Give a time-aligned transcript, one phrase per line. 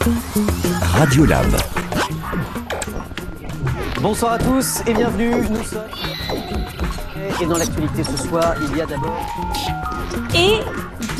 [0.00, 1.46] Radiolab.
[4.00, 5.34] Bonsoir à tous et bienvenue.
[5.50, 5.82] Nous sommes.
[7.40, 9.20] Et dans l'actualité ce soir, il y a d'abord.
[10.34, 10.60] Et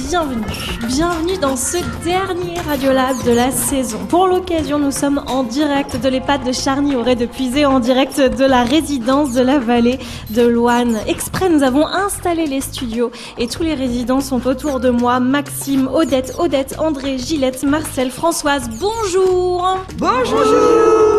[0.08, 0.46] bienvenue.
[0.86, 3.98] Bienvenue dans ce dernier Radiolab de la saison.
[4.08, 8.20] Pour l'occasion, nous sommes en direct de l'EHPAD de Charny aurait de puiser en direct
[8.20, 9.98] de la résidence de la vallée
[10.30, 10.98] de Loane.
[11.06, 15.20] Exprès, nous avons installé les studios et tous les résidents sont autour de moi.
[15.20, 18.70] Maxime, Odette, Odette, André, Gillette, Marcel, Françoise.
[18.78, 19.78] Bonjour.
[19.98, 21.09] Bonjour.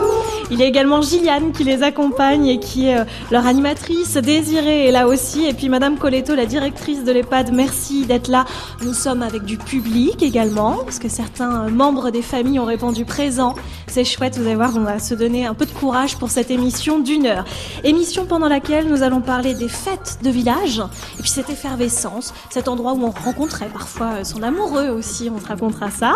[0.51, 4.17] Il y a également Gilliane qui les accompagne et qui est euh, leur animatrice.
[4.17, 5.45] Désirée est là aussi.
[5.45, 8.43] Et puis Madame Coletto, la directrice de l'EHPAD, merci d'être là.
[8.83, 13.05] Nous sommes avec du public également, parce que certains euh, membres des familles ont répondu
[13.05, 13.55] présent.
[13.87, 16.51] C'est chouette, vous allez voir, on va se donner un peu de courage pour cette
[16.51, 17.45] émission d'une heure.
[17.85, 20.81] Émission pendant laquelle nous allons parler des fêtes de village,
[21.17, 25.39] et puis cette effervescence, cet endroit où on rencontrait parfois euh, son amoureux aussi, on
[25.39, 26.11] te racontera ça.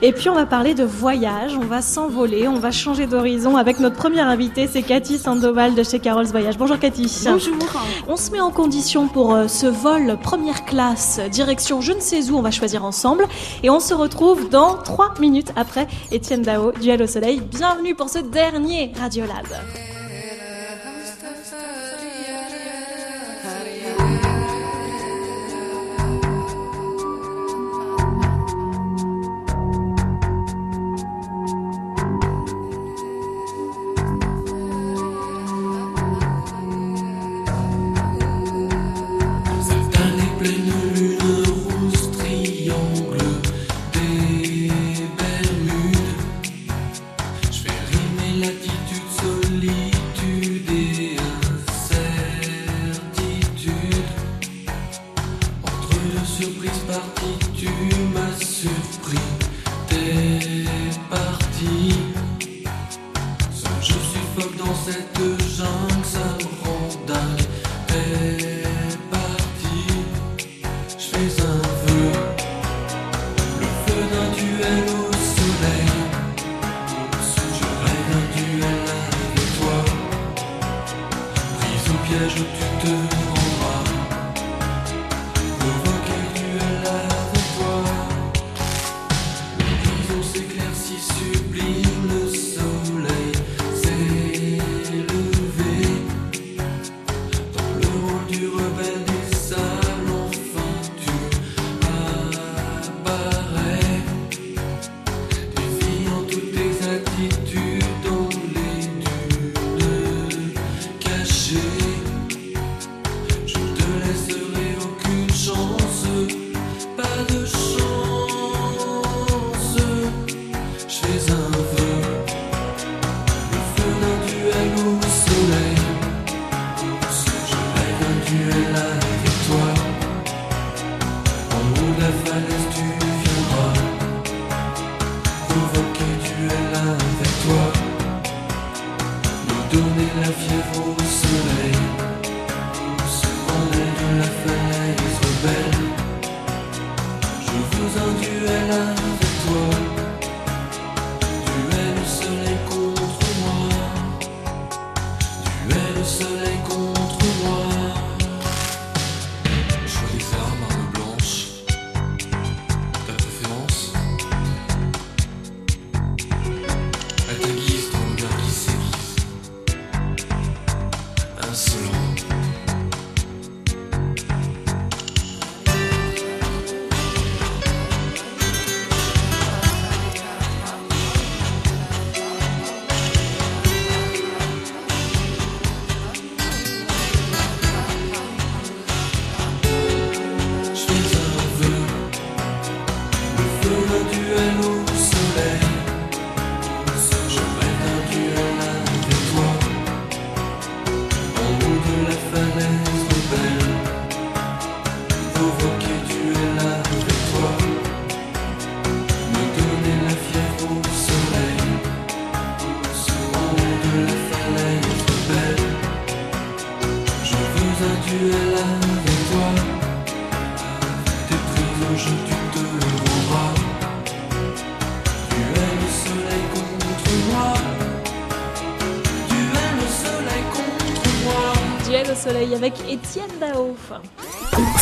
[0.00, 3.79] Et puis on va parler de voyage, on va s'envoler, on va changer d'horizon avec
[3.80, 6.58] notre première invitée, c'est Cathy Sandoval de chez Carol's Voyage.
[6.58, 7.10] Bonjour Cathy.
[7.24, 7.54] Bonjour.
[8.08, 12.30] On se met en condition pour euh, ce vol première classe, direction je ne sais
[12.30, 13.26] où, on va choisir ensemble.
[13.62, 17.40] Et on se retrouve dans trois minutes après Étienne Dao, Duel au Soleil.
[17.40, 19.46] Bienvenue pour ce dernier Radiolab.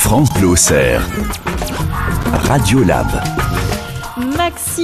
[0.09, 0.29] Daouf.
[0.29, 0.57] France Bleu
[2.49, 3.38] Radio Lab.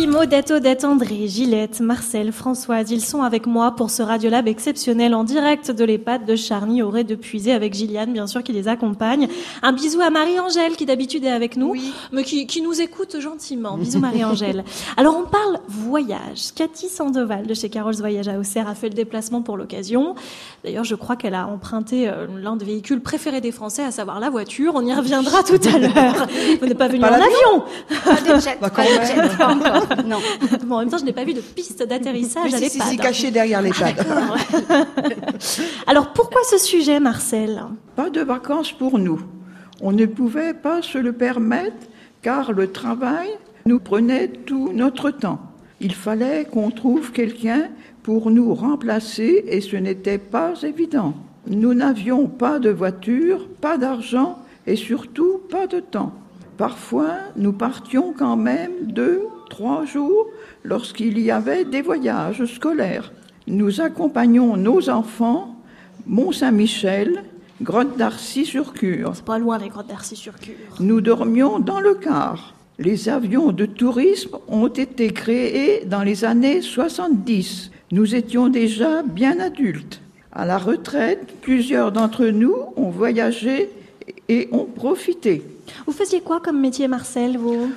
[0.05, 5.15] Maxime, Odette, Odette, André, Gillette, Marcel, Françoise, ils sont avec moi pour ce Radiolab exceptionnel
[5.15, 8.69] en direct de l'EHPAD de Charny, aurait de puiser avec Gilliane, bien sûr, qui les
[8.69, 9.29] accompagne.
[9.63, 11.75] Un bisou à Marie-Angèle, qui d'habitude est avec nous,
[12.13, 13.79] mais qui, qui, nous écoute gentiment.
[13.79, 14.65] Bisous Marie-Angèle.
[14.99, 16.53] Alors on parle voyage.
[16.55, 20.17] Cathy Sandoval de chez Carol's Voyage à Auxerre a fait le déplacement pour l'occasion.
[20.65, 24.21] D'ailleurs, je crois qu'elle a emprunté euh, l'un des véhicules préférés des Français, à savoir
[24.21, 24.73] la voiture.
[24.75, 26.27] On y reviendra tout à l'heure.
[26.61, 27.65] Vous n'êtes pas venu en avion.
[28.05, 29.94] Pas de jet, Bah, pas de jet.
[30.07, 30.19] Non.
[30.67, 32.79] Bon, en même temps, je n'ai pas vu de piste d'atterrissage à Mais si, si,
[32.79, 32.91] l'EHPAD.
[32.91, 34.07] si, caché derrière l'EHPAD.
[35.87, 37.63] Alors, pourquoi ce sujet, Marcel?
[37.97, 39.21] Pas de vacances pour nous.
[39.81, 41.77] On ne pouvait pas se le permettre
[42.23, 43.29] car le travail
[43.67, 45.41] nous prenait tout notre temps.
[45.81, 47.69] Il fallait qu'on trouve quelqu'un
[48.03, 51.15] pour nous remplacer et ce n'était pas évident.
[51.47, 56.13] Nous n'avions pas de voiture, pas d'argent et surtout pas de temps.
[56.57, 60.27] Parfois, nous partions quand même deux, trois jours
[60.65, 63.13] lorsqu'il y avait des voyages scolaires.
[63.47, 65.55] Nous accompagnions nos enfants,
[66.07, 67.23] Mont-Saint-Michel,
[67.63, 69.13] Grotte d'Arcy-sur-Cure.
[69.15, 70.57] C'est pas loin, les grottes d'Arcy-sur-Cure.
[70.81, 72.55] Nous dormions dans le car.
[72.81, 77.71] Les avions de tourisme ont été créés dans les années 70.
[77.93, 80.01] Nous étions déjà bien adultes.
[80.33, 83.71] À la retraite, plusieurs d'entre nous ont voyagé
[84.29, 85.45] et ont profité.
[85.87, 87.71] Vous faisiez quoi comme métier, Marcel, vous?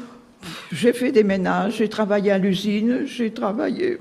[0.71, 3.97] J'ai fait des ménages, j'ai travaillé à l'usine, j'ai travaillé.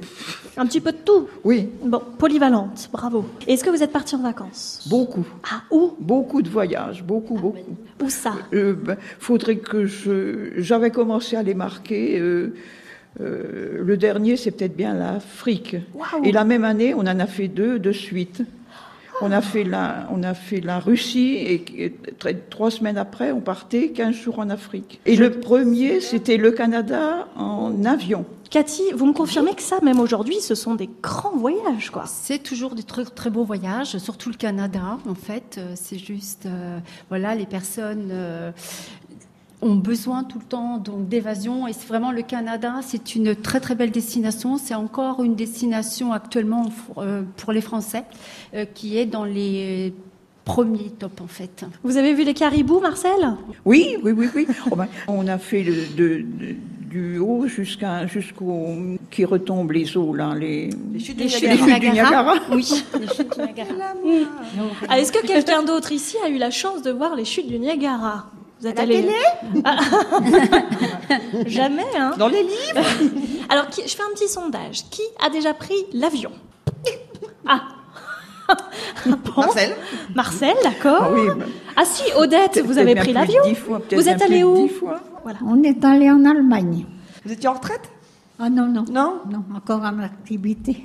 [0.57, 1.29] Un petit peu de tout.
[1.45, 3.25] Oui, Bon, polyvalente, bravo.
[3.47, 4.87] Est-ce que vous êtes parti en vacances?
[4.89, 5.27] Beaucoup.
[5.51, 5.95] Ah, où?
[6.01, 7.77] Beaucoup de voyages, beaucoup, beaucoup.
[8.03, 8.35] Où ça?
[8.53, 10.51] Euh, ben, faudrait que je.
[10.57, 12.19] J'avais commencé à les marquer.
[12.19, 12.55] euh,
[13.21, 15.77] euh, le dernier, c'est peut-être bien l'Afrique.
[16.25, 18.43] Et la même année, on en a fait deux de suite.
[19.23, 23.33] On a fait la, on a fait la Russie et, et très- trois semaines après,
[23.33, 25.01] on partait 15 jours en Afrique.
[25.07, 28.25] Et le premier, c'était le Canada en avion.
[28.51, 32.05] Cathy, vous me confirmez que ça, même aujourd'hui, ce sont des grands voyages, quoi.
[32.07, 35.57] C'est toujours des très, très beaux voyages, surtout le Canada, en fait.
[35.59, 36.79] Euh, C'est juste, euh,
[37.09, 38.53] voilà, les personnes euh,
[39.63, 41.67] ont besoin tout le temps donc d'évasion.
[41.67, 44.59] Et c'est vraiment le Canada, c'est une très très belle destination.
[44.59, 46.67] C'est encore une destination actuellement
[46.99, 48.05] euh, pour les Français
[48.55, 49.95] euh, qui est dans les
[50.45, 51.65] premiers tops, en fait.
[51.83, 53.35] Vous avez vu les caribous, Marcel?
[53.65, 54.47] Oui, oui, oui, oui.
[54.71, 56.55] Oh ben, on a fait le- de- de-
[56.89, 58.75] du haut jusqu'à jusqu'au
[59.11, 61.73] qui retombe les eaux là, les, Les chutes Les du chutes les Niagara.
[61.75, 62.35] chutes du Niagara.
[62.53, 63.95] Oui, les chutes du Niagara.
[64.89, 67.59] Ah, Est-ce que quelqu'un d'autre ici a eu la chance de voir les chutes du
[67.59, 68.31] Niagara?
[68.61, 69.05] Vous êtes la allé
[69.65, 69.77] Ah.
[71.47, 72.81] Jamais, hein Dans les livres
[73.49, 74.85] Alors, qui- je fais un petit sondage.
[74.91, 76.31] Qui a déjà pris l'avion?
[77.49, 77.63] Ah
[79.07, 79.15] Bon.
[79.43, 79.75] Marcel
[80.15, 80.99] Marcel, d'accord.
[81.03, 81.23] Ah oui,
[81.77, 84.69] Ah si, Odette, vous avez pris l'avion dix fois, peut-être Vous êtes allé où dix
[84.73, 85.01] fois.
[85.25, 85.39] Voilà.
[85.45, 86.87] On est allé en Allemagne.
[87.25, 87.81] Vous étiez en retraite?
[88.39, 88.85] Ah non, non.
[88.89, 89.19] Non?
[89.31, 90.85] Non, encore en activité.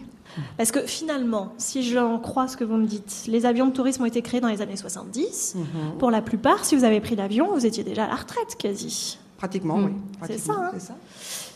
[0.57, 4.03] Parce que finalement, si j'en crois ce que vous me dites, les avions de tourisme
[4.03, 5.55] ont été créés dans les années 70.
[5.55, 5.65] Mhm.
[5.99, 9.19] Pour la plupart, si vous avez pris l'avion, vous étiez déjà à la retraite quasi.
[9.37, 9.85] Pratiquement, Hmm.
[9.85, 9.91] oui.
[10.11, 10.69] C'est Pratiquement, ça, hein.
[10.73, 10.93] C'est ça.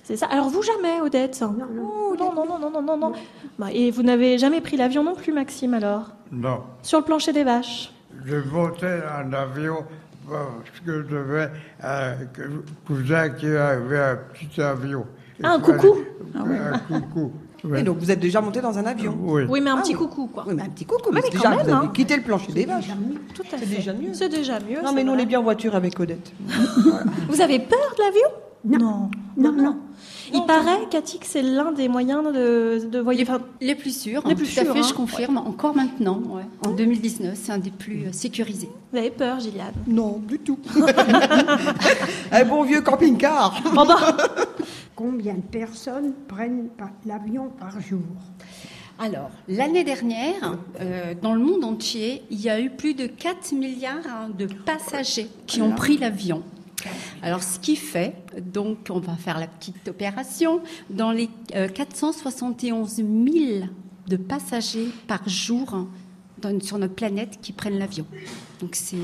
[0.03, 0.25] C'est ça.
[0.27, 3.13] Alors vous jamais, Odette non, non, non, non, non, non, non, non.
[3.57, 6.09] Bah, et vous n'avez jamais pris l'avion non plus, Maxime, alors?
[6.31, 7.91] Non, Sur le plancher des vaches
[8.25, 9.83] je montais en avion
[10.27, 11.49] parce que je devais
[11.83, 12.13] un
[12.87, 15.05] cousin qui avait un petit avion.
[15.43, 15.97] Ah, un coucou
[16.33, 17.33] Un coucou.
[17.75, 19.43] Et donc vous êtes déjà monté dans un avion Oui.
[19.49, 19.99] Oui, mais un Ah petit oui.
[19.99, 20.45] coucou, quoi.
[20.47, 21.91] Oui, mais un petit coucou, mais quand déjà, même, vous avez hein.
[21.93, 22.87] quitté le plancher des vaches.
[23.33, 24.13] Tout à C'est déjà mieux.
[24.13, 24.81] C'est déjà mieux.
[24.83, 26.31] Non, mais nous, on est bien en voiture avec Odette.
[27.29, 28.29] Vous avez peur de l'avion?
[28.67, 29.09] Non.
[29.37, 29.77] Non, non.
[30.33, 33.31] Il paraît, Cathy, que c'est l'un des moyens de, de voyager.
[33.61, 34.87] Les plus sûrs, Les hein, plus tout à sûrs, fait, hein.
[34.89, 36.41] je confirme, encore maintenant, ouais.
[36.65, 38.69] en 2019, c'est un des plus euh, sécurisés.
[38.91, 40.57] vous avez peur, Gilliane Non, du tout.
[42.31, 43.55] un bon vieux camping-car.
[44.95, 46.69] Combien de personnes prennent
[47.05, 47.99] l'avion par jour
[48.97, 53.51] Alors, l'année dernière, euh, dans le monde entier, il y a eu plus de 4
[53.53, 56.43] milliards hein, de passagers qui ont pris l'avion.
[57.21, 58.15] Alors, ce qui fait,
[58.53, 63.07] donc, on va faire la petite opération, dans les euh, 471 000
[64.07, 65.87] de passagers par jour hein,
[66.41, 68.05] dans- sur notre planète qui prennent l'avion.
[68.61, 68.95] Donc, c'est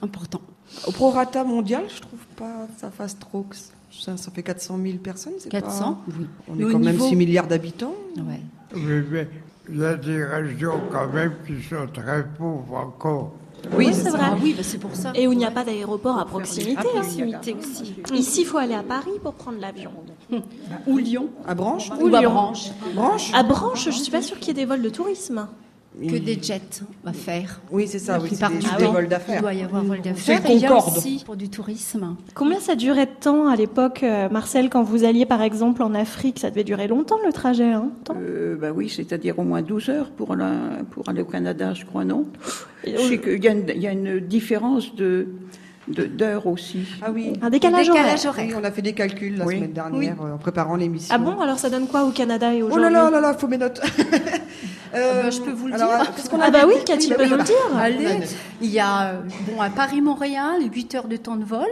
[0.00, 0.40] important.
[0.86, 3.42] Au prorata mondial, je trouve pas que ça fasse trop.
[3.42, 6.00] que Ça, ça fait 400 000 personnes, c'est 400, pas...
[6.18, 6.26] oui.
[6.48, 7.94] On Mais est au quand même niveau- 6 milliards d'habitants.
[8.16, 8.40] Ouais.
[8.74, 9.28] Oui, mais
[9.68, 13.32] il y a des régions quand même qui sont très pauvres encore.
[13.76, 14.20] Oui, c'est vrai.
[14.22, 15.12] Ah oui, bah, c'est pour ça.
[15.14, 16.76] Et où il n'y a pas d'aéroport à proximité.
[16.76, 16.84] À hein.
[16.94, 17.94] proximité aussi.
[18.12, 19.92] Ici, il faut aller à Paris pour prendre l'avion.
[20.86, 21.28] Ou Lyon.
[21.46, 22.32] À Branche Ou Ou à Lyon.
[22.32, 22.70] Branche.
[22.94, 25.46] Branche À Branche, je suis pas sûre qu'il y ait des vols de tourisme.
[25.98, 26.60] Que Il- des jets
[27.04, 27.60] à faire.
[27.70, 29.40] Oui, c'est ça, La oui, c'est plupart des, des temps, vols Il d'affaires.
[29.42, 30.50] doit y avoir vol C'est d'affaires.
[30.50, 30.96] Et il y a Concorde.
[30.96, 32.16] aussi pour du tourisme.
[32.34, 35.94] Combien ça durait de temps à l'époque, euh, Marcel, quand vous alliez par exemple en
[35.94, 36.38] Afrique?
[36.38, 37.90] Ça devait durer longtemps le trajet, hein.
[38.16, 41.84] Euh, bah oui, c'est-à-dire au moins 12 heures pour, la- pour aller au Canada, je
[41.84, 42.26] crois, non?
[42.84, 45.26] Et Je sais qu'il y, a une- il y a une différence de de-
[45.88, 46.84] d'heures aussi.
[47.02, 47.32] Ah oui.
[47.42, 48.46] Un décalage, Décalage horaire.
[48.48, 49.56] Oui, on a fait des calculs la Oui.
[49.56, 51.12] semaine dernière euh, en préparant l'émission.
[51.14, 53.34] Ah bon Alors ça donne quoi au Canada et Oh aujourd'hui là là là là,
[53.34, 53.80] faut mes notes.
[54.94, 56.14] Euh, bah, je peux vous le alors, dire.
[56.14, 57.56] qu'est-ce qu'on Ah bah oui, Cathy peut nous le dire.
[57.76, 58.20] Allez,
[58.60, 59.20] il y a euh,
[59.50, 61.66] bon à Paris-Montréal 8 heures de temps de vol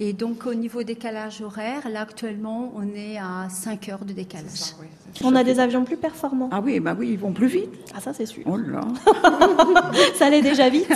[0.00, 4.74] et donc au niveau décalage horaire, là actuellement on est à 5 heures de décalage.
[4.80, 4.86] Oui,
[5.24, 6.48] On a des avions plus performants.
[6.52, 7.70] Ah oui, bah oui, ils vont plus vite.
[7.96, 8.42] Ah ça c'est sûr.
[8.46, 8.80] Oh là.
[10.16, 10.88] Ça allait déjà vite.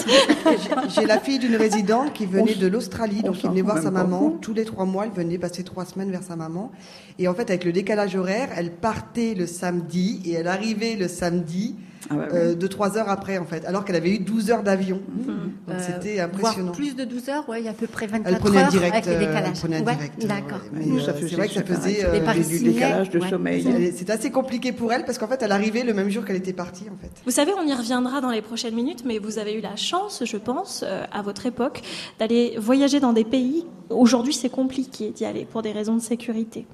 [0.88, 3.90] J'ai la fille d'une résidente qui venait de l'Australie, on donc s'en venait voir sa
[3.90, 5.06] maman tous les trois mois.
[5.06, 6.70] Elle venait passer trois semaines vers sa maman.
[7.18, 11.08] Et en fait, avec le décalage horaire, elle partait le samedi et elle arrivait le
[11.08, 11.76] samedi
[12.08, 12.38] Ah bah oui.
[12.38, 15.00] euh, deux trois heures après, en fait, alors qu'elle avait eu 12 heures d'avion.
[15.26, 15.36] Donc
[15.68, 16.72] Euh, c'était Voire impressionnant.
[16.72, 18.68] plus de 12 heures, ouais, il y a à peu près 24 Elle prenait heures
[18.70, 18.92] direct.
[18.94, 19.44] avec les euh, décalages.
[19.54, 20.26] elle prenait un Ouais, direct.
[20.26, 20.58] D'accord.
[20.72, 20.78] ouais.
[20.80, 22.04] Mais Nous, euh, ça c'est vrai que ça faisait.
[22.04, 23.28] euh, du décalage de ouais.
[23.28, 23.92] sommeil.
[23.94, 26.52] C'était assez compliqué pour elle parce qu'en fait, elle arrivait le même jour qu'elle était
[26.54, 27.10] partie, en fait.
[27.24, 30.22] Vous savez, on y reviendra dans les prochaines minutes, mais vous avez eu la chance,
[30.24, 31.82] je pense, euh, à votre époque,
[32.18, 33.66] d'aller voyager dans des pays.
[33.90, 36.66] Aujourd'hui, c'est compliqué d'y aller pour des raisons de sécurité.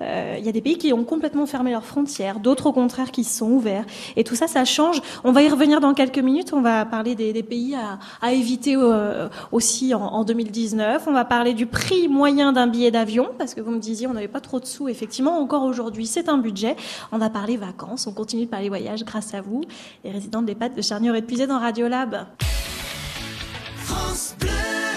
[0.00, 3.10] Euh, Il y a des pays qui ont complètement fermé leurs frontières, d'autres au contraire
[3.10, 3.84] qui se sont ouverts.
[4.16, 5.00] Et tout ça, ça change.
[5.24, 6.52] On va y revenir dans quelques minutes.
[6.52, 7.76] On va parler des, pays
[8.22, 11.04] à, éviter euh, aussi en, en 2019.
[11.06, 14.14] On va parler du prix moyen d'un billet d'avion, parce que vous me disiez on
[14.14, 14.88] n'avait pas trop de sous.
[14.88, 16.76] Effectivement, encore aujourd'hui, c'est un budget.
[17.12, 18.06] On va parler vacances.
[18.06, 19.62] On continue de parler voyage grâce à vous,
[20.04, 22.26] les résidents de l'EHPAD de Charnier et de dans Radiolab.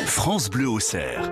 [0.06, 1.32] France Bleu au cerf.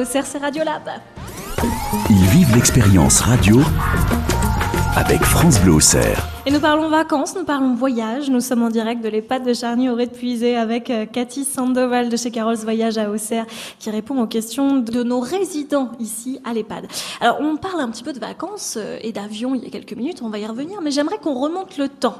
[0.00, 0.88] au CRC Radiolab.
[2.08, 3.60] Ils vivent l'expérience radio
[4.96, 6.26] avec France Bleu au cerf.
[6.46, 8.30] Et nous parlons vacances, nous parlons voyage.
[8.30, 12.08] Nous sommes en direct de l'EHPAD de Charny au de Puisé avec euh, Cathy Sandoval
[12.08, 13.44] de chez Carol's Voyage à Auxerre
[13.78, 16.86] qui répond aux questions de nos résidents ici à l'EHPAD.
[17.20, 19.92] Alors, on parle un petit peu de vacances euh, et d'avion il y a quelques
[19.92, 22.16] minutes, on va y revenir, mais j'aimerais qu'on remonte le temps.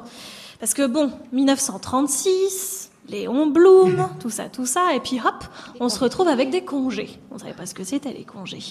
[0.59, 5.45] Parce que bon, 1936, Léon Blum, tout ça, tout ça, et puis hop,
[5.80, 7.19] on se retrouve avec des congés.
[7.30, 8.62] On ne savait pas ce que c'était les congés.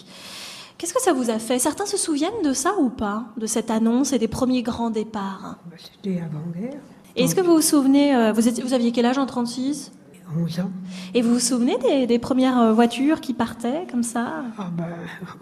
[0.78, 1.60] Qu'est-ce que ça vous a fait?
[1.60, 3.26] Certains se souviennent de ça ou pas?
[3.38, 5.58] De cette annonce et des premiers grands départs?
[5.70, 6.80] Bah, C'était avant-guerre,
[7.18, 9.92] Est-ce que vous vous souvenez, euh, vous, étiez- vous aviez quel âge en 36
[10.40, 10.70] 11 ans.
[11.16, 14.44] Et vous vous souvenez des, des premières euh, voitures qui partaient comme ça?
[14.60, 14.86] Ah ben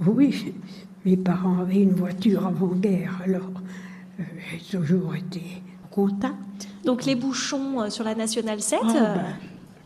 [0.07, 0.53] oui,
[1.05, 3.51] mes parents avaient une voiture avant-guerre, alors
[4.19, 5.41] euh, j'ai toujours été
[5.85, 6.33] en contact.
[6.87, 8.79] Donc les bouchons euh, sur la nationale 7.
[8.81, 9.21] Ah, euh, ben,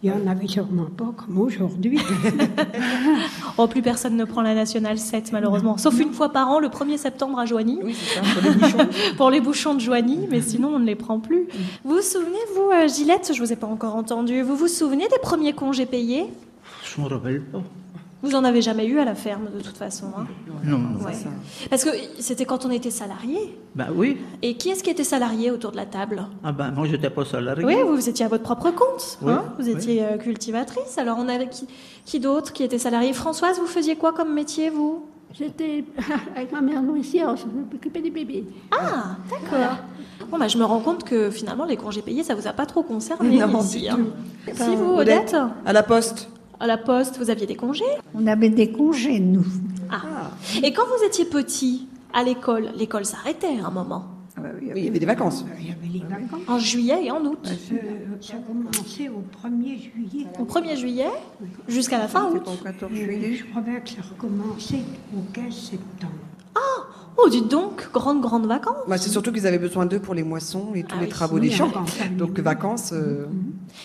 [0.03, 1.99] Il n'y en avait sûrement pas comme aujourd'hui.
[3.57, 6.67] Oh, plus personne ne prend la nationale 7 malheureusement, sauf une fois par an, le
[6.67, 7.79] 1er septembre à Joigny.
[7.83, 8.87] Oui, c'est ça, pour les bouchons.
[9.17, 11.47] pour les bouchons de Joigny, mais sinon on ne les prend plus.
[11.83, 15.07] Vous vous souvenez, vous, euh, Gillette, je vous ai pas encore entendu, vous vous souvenez
[15.07, 16.27] des premiers congés payés?
[16.83, 17.63] Je me rappelle pas.
[18.23, 20.05] Vous en avez jamais eu à la ferme de toute façon.
[20.17, 20.27] hein
[20.63, 21.03] Non, non.
[21.03, 21.13] Ouais.
[21.69, 23.57] Parce que c'était quand on était salarié.
[23.73, 24.17] Ben oui.
[24.43, 26.25] Et qui est-ce qui était salarié autour de la table?
[26.43, 27.65] Ah ben moi j'étais pas salarié.
[27.65, 29.17] Oui, vous étiez à votre propre compte.
[29.23, 29.71] Oui, hein vous oui.
[29.71, 30.97] étiez euh, cultivatrice.
[30.97, 31.67] Alors on avait qui,
[32.05, 33.11] qui d'autre qui était salarié?
[33.13, 35.05] Françoise, vous faisiez quoi comme métier, vous?
[35.33, 35.85] J'étais
[36.35, 38.43] avec ma mère nourricière, je m'occupais des bébés.
[38.71, 39.77] Ah, d'accord.
[40.29, 42.65] Bon, bah, je me rends compte que finalement, les congés payés, ça vous a pas
[42.65, 43.81] trop concerné Non, ici.
[43.83, 43.97] du hein.
[44.45, 44.51] tout.
[44.55, 45.35] Si vous, Odette Odette?
[45.65, 46.29] À la poste.
[46.61, 49.45] À la poste, vous aviez des congés On avait des congés, nous.
[49.89, 50.29] Ah.
[50.61, 54.05] Et quand vous étiez petit, à l'école, l'école s'arrêtait à un moment.
[54.37, 55.43] Ah bah Oui, il y avait des vacances.
[55.59, 56.39] Il y avait les vacances.
[56.47, 57.39] En juillet et en août.
[57.73, 57.75] Euh,
[58.21, 60.27] ça commençait au 1er juillet.
[60.39, 61.09] Au 1er juillet
[61.67, 62.43] jusqu'à la fin août.
[62.45, 63.33] Au 14 Oui, juillet.
[63.33, 64.83] je croyais que ça recommençait
[65.17, 66.13] au 15 septembre.
[67.17, 68.75] Oh, dites donc, grande, grande vacances.
[68.87, 71.11] Bah, c'est surtout qu'ils avaient besoin d'eux pour les moissons et tous Ah les oui.
[71.11, 71.69] travaux Oui, des champs.
[72.17, 72.91] Donc vacances.
[72.93, 73.25] euh,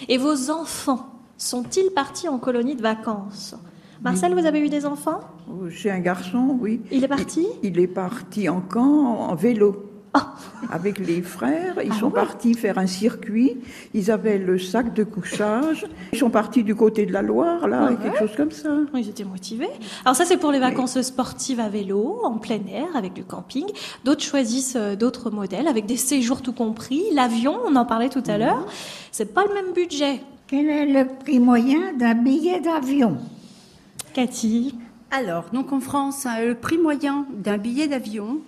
[0.09, 3.55] Et vos enfants sont-ils partis en colonie de vacances?
[4.03, 5.21] Marcel, vous avez eu des enfants?
[5.51, 6.81] Oh, J'ai un garçon, oui.
[6.93, 7.47] Il est parti?
[7.63, 9.83] Il, il est parti en camp en vélo.
[10.19, 10.35] Ah.
[10.71, 13.59] Avec les frères, ils sont partis faire un circuit.
[13.93, 15.87] Ils avaient le sac de couchage.
[16.13, 17.97] Ils sont partis du côté de la Loire, là, Ouais.
[18.03, 18.71] quelque chose comme ça.
[18.95, 19.69] Ils étaient motivés.
[20.07, 23.67] Alors ça, c'est pour les vacances sportives à vélo, en plein air, avec du camping.
[24.05, 27.03] D'autres choisissent euh, d'autres modèles, avec des séjours tout compris.
[27.13, 28.65] L'avion, on en parlait tout à l'heure,
[29.13, 30.21] c'est pas le même budget.
[30.49, 33.17] Quel est le prix moyen d'un billet d'avion?
[34.15, 34.77] Cathy
[35.11, 38.39] Alors, donc en France, hein, le prix moyen d'un billet d'avion,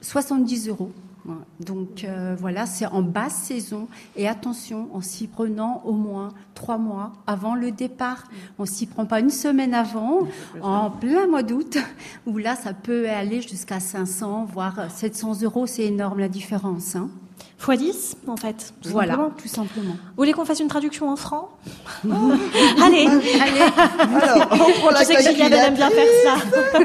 [0.00, 0.90] 70 euros.
[1.24, 1.42] Voilà.
[1.60, 3.86] Donc euh, voilà, c'est en basse saison.
[4.16, 8.24] Et attention, en s'y prenant au moins trois mois avant le départ.
[8.58, 10.26] On s'y prend pas une semaine avant,
[10.60, 11.78] en plein mois d'août,
[12.26, 15.68] où là, ça peut aller jusqu'à 500, voire 700 euros.
[15.68, 16.96] C'est énorme la différence.
[16.96, 17.10] Hein.
[17.58, 18.72] Fois 10, en fait.
[18.82, 19.34] tout Voilà, simplement.
[19.40, 19.92] tout simplement.
[19.92, 21.48] Vous voulez qu'on fasse une traduction en francs
[22.04, 23.60] Allez Allez,
[23.98, 26.80] Alors, on prend la Je sais que Gillian aime bien faire ça.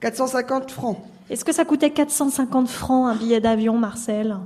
[0.00, 0.98] 450 francs.
[1.28, 4.38] Est-ce que ça coûtait 450 francs un billet d'avion, Marcel?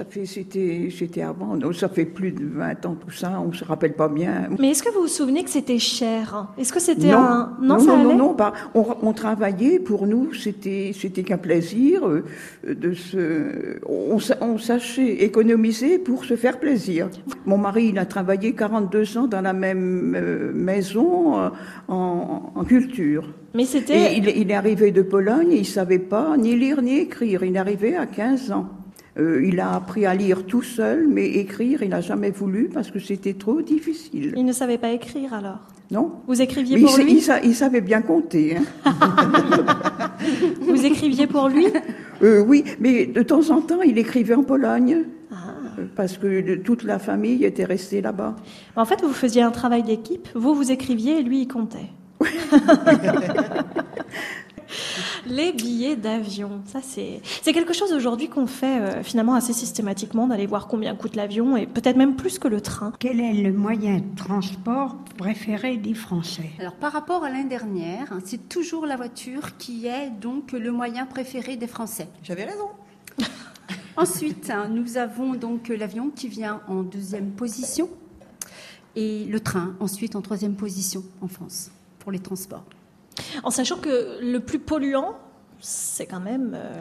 [0.00, 1.58] Ça fait, c'était, c'était avant.
[1.74, 3.38] Ça fait plus de 20 ans tout ça.
[3.46, 4.48] On se rappelle pas bien.
[4.58, 7.18] Mais est-ce que vous vous souvenez que c'était cher Est-ce que c'était non.
[7.18, 7.56] un...
[7.60, 8.36] non, ça non, non, non.
[8.74, 12.24] On, on travaillait pour nous, c'était, c'était qu'un plaisir euh,
[12.66, 13.78] de se.
[13.86, 17.10] On, on sachait économiser pour se faire plaisir.
[17.44, 21.48] Mon mari, il a travaillé 42 ans dans la même euh, maison euh,
[21.88, 23.34] en, en culture.
[23.52, 24.16] Mais c'était...
[24.16, 27.44] Il, il est arrivé de Pologne, il savait pas ni lire ni écrire.
[27.44, 28.79] Il est arrivé à 15 ans.
[29.18, 32.90] Euh, il a appris à lire tout seul, mais écrire, il n'a jamais voulu parce
[32.90, 34.34] que c'était trop difficile.
[34.36, 35.58] Il ne savait pas écrire alors
[35.90, 38.56] Non Vous écriviez Mais pour lui il sa- il savait bien compter.
[38.56, 38.62] hein.
[40.60, 41.66] Vous écriviez pour lui
[42.22, 45.04] Euh, oui, mais de temps en temps, il écrivait en Pologne.
[45.32, 45.36] Ah.
[45.78, 48.36] euh, Parce que toute la famille était restée là-bas.
[48.76, 50.28] En fait, vous faisiez un travail d'équipe.
[50.34, 51.88] Vous, vous écriviez et lui, il comptait.
[55.26, 60.26] Les billets d'avion, ça c'est c'est quelque chose aujourd'hui qu'on fait euh, finalement assez systématiquement
[60.26, 62.92] d'aller voir combien coûte l'avion et peut-être même plus que le train.
[62.98, 66.50] Quel est le moyen de transport préféré des Français?
[66.58, 70.72] Alors par rapport à l'année dernière, hein, c'est toujours la voiture qui est donc le
[70.72, 72.08] moyen préféré des Français.
[72.22, 72.68] J'avais raison.
[73.96, 77.90] Ensuite, hein, nous avons donc l'avion qui vient en deuxième position
[78.96, 82.64] et le train ensuite en troisième position en France pour les transports.
[83.42, 85.16] En sachant que le plus polluant,
[85.60, 86.72] c'est quand même euh,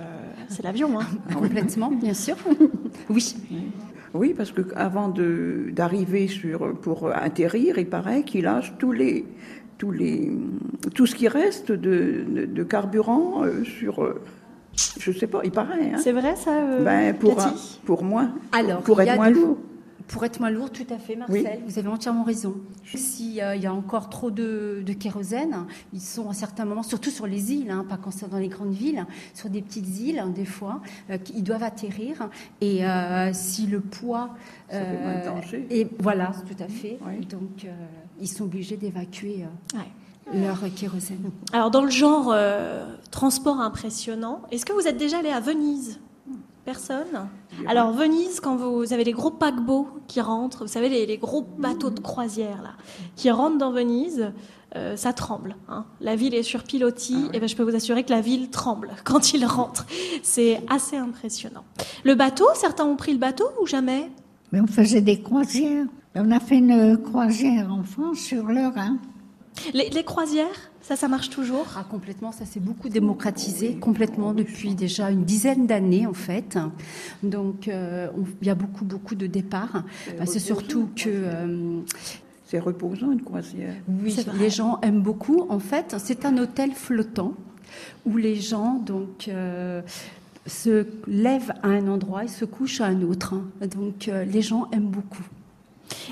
[0.48, 1.00] c'est l'avion.
[1.00, 1.06] hein.
[1.34, 2.36] Complètement, bien sûr.
[3.10, 3.36] Oui.
[4.14, 5.08] Oui, parce qu'avant
[5.72, 9.26] d'arriver sur pour atterrir, il paraît qu'il lâche tous les,
[9.78, 10.32] tous les,
[10.96, 14.04] tout ce qui reste de, de, de carburant euh, sur.
[14.04, 14.20] euh,
[15.00, 15.92] je sais pas, il paraît.
[15.94, 16.00] Hein.
[16.04, 17.54] C'est vrai ça euh, Ben, pour, un-
[17.86, 19.58] pour moi, Alors, pour être moins lourd.
[20.10, 22.56] Pour être moins lourd, tout à fait, Marcel, vous avez entièrement raison.
[22.84, 27.28] S'il y a encore trop de, de kérosène, ils sont à certains moments, surtout sur
[27.28, 30.30] les îles, hein, pas quand c'est dans les grandes villes, sur des petites îles, hein,
[30.30, 32.28] des fois, euh, ils doivent atterrir.
[32.60, 34.32] Et euh, si le poids.
[34.72, 35.68] Ça fait moins de danger.
[35.70, 36.98] Et voilà, tout à fait.
[37.08, 37.24] Oui.
[37.28, 37.72] Donc, euh,
[38.20, 39.44] ils sont obligés d'évacuer
[39.76, 40.40] euh, Ouais.
[40.42, 41.30] leur kérosène.
[41.54, 46.00] Alors dans le genre euh, transport impressionnant, est-ce que vous êtes déjà allé à Venise?
[46.70, 47.28] Personne
[47.68, 51.42] Alors Venise, quand vous avez les gros paquebots qui rentrent, vous savez les, les gros
[51.58, 52.74] bateaux de croisière là,
[53.16, 54.32] qui rentrent dans Venise,
[54.76, 55.56] euh, ça tremble.
[55.68, 55.86] hein.
[56.00, 58.92] La ville est sur pilotis, et ben, je peux vous assurer que la ville tremble
[59.04, 59.88] quand ils rentrent.
[60.22, 61.64] C'est assez impressionnant.
[62.04, 64.12] Le bateau, certains ont pris le bateau ou jamais?
[64.52, 65.88] Mais on faisait des croisières.
[66.14, 69.00] On a fait une croisière en France sur le Rhin.
[69.74, 70.48] Les, les croisières,
[70.82, 71.66] ça, ça marche toujours?
[71.78, 76.58] Ah, complètement, ça s'est beaucoup démocratisé, complètement depuis déjà une dizaine d'années en fait.
[77.24, 79.84] Donc euh, on- il y a beaucoup, beaucoup de départs.
[80.18, 81.10] Bah, C'est surtout que...
[81.10, 81.80] euh,
[82.46, 83.76] C'est reposant une croisière.
[83.88, 85.46] Oui, les gens aiment beaucoup.
[85.50, 87.34] En fait, c'est un hôtel flottant
[88.08, 89.82] où les gens donc euh,
[90.48, 93.36] se lèvent à un endroit et se couchent à un autre.
[93.76, 95.22] Donc euh, les gens aiment beaucoup.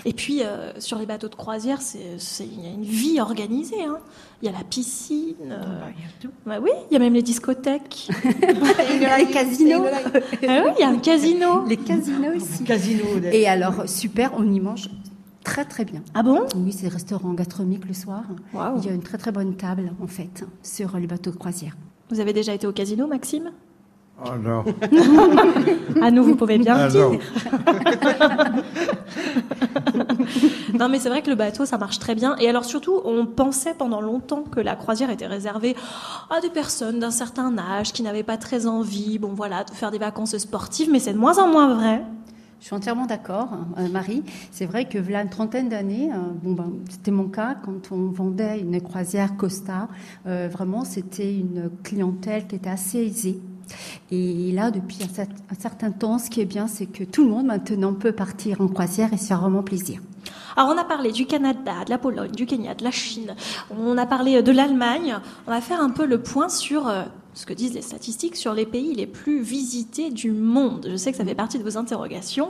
[0.05, 1.79] Et puis, euh, sur les bateaux de croisière,
[2.39, 3.83] il y a une vie organisée.
[3.83, 3.99] hein.
[4.41, 5.35] Il y a la piscine.
[5.49, 5.79] euh,
[6.45, 8.09] bah oui, il y a même les discothèques.
[9.17, 9.85] les casinos.
[10.47, 11.65] Ah oui, il y a un casino.
[11.67, 12.63] Les casinos aussi.
[12.63, 13.03] Casino.
[13.31, 14.89] Et alors, super, on y mange
[15.43, 16.01] très très bien.
[16.13, 16.41] Ah bon?
[16.55, 18.23] Oui, c'est restaurant gastronomique le soir.
[18.53, 18.79] Waouh.
[18.79, 21.75] Il y a une très très bonne table en fait sur les bateaux de croisière.
[22.09, 23.51] Vous avez déjà été au casino, Maxime?
[24.25, 24.63] Oh non.
[26.01, 27.09] À nous, vous pouvez bien Ah le dire.
[27.11, 27.19] non.
[30.79, 32.35] non, mais c'est vrai que le bateau, ça marche très bien.
[32.39, 35.75] Et alors, surtout, on pensait pendant longtemps que la croisière était réservée
[36.29, 39.91] à des personnes d'un certain âge qui n'avaient pas très envie, bon voilà, de faire
[39.91, 42.01] des vacances sportives, mais c'est de moins en moins vrai.
[42.59, 44.23] Je suis entièrement d'accord, euh, Marie.
[44.49, 48.09] C'est vrai que voilà une trentaine d'années, euh, bon ben, c'était mon cas quand on
[48.09, 49.87] vendait une croisière Costa.
[50.25, 53.39] euh, vraiment, c'était une clientèle qui était assez aisée.
[54.11, 57.23] Et là, depuis un, cer- un certain temps, ce qui est bien, c'est que tout
[57.23, 60.01] le monde maintenant peut partir en croisière et faire vraiment plaisir.
[60.55, 63.35] Alors, on a parlé du Canada, de la Pologne, du Kenya, de la Chine.
[63.79, 65.17] On a parlé de l'Allemagne.
[65.45, 67.03] On va faire un peu le point sur euh,
[67.35, 70.87] ce que disent les statistiques sur les pays les plus visités du monde.
[70.89, 72.49] Je sais que ça fait partie de vos interrogations.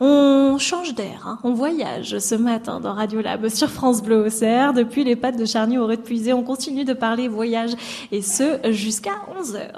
[0.00, 1.38] On change d'air, hein.
[1.42, 4.72] on voyage ce matin dans Radio Lab sur France Bleu Auxerre.
[4.72, 7.72] Depuis les pattes de Charny au Puisé, on continue de parler voyage
[8.12, 9.70] et ce jusqu'à 11h.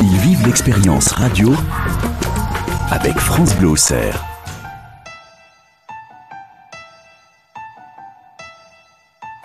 [0.00, 1.54] Ils vivent l'expérience radio
[2.90, 3.74] avec France Bleu.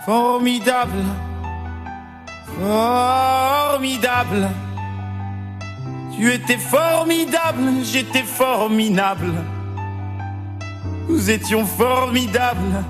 [0.06, 1.04] Formidable,
[2.60, 4.50] formidable.
[6.16, 9.34] Tu étais formidable, j'étais formidable.
[11.08, 12.84] Nous étions formidables.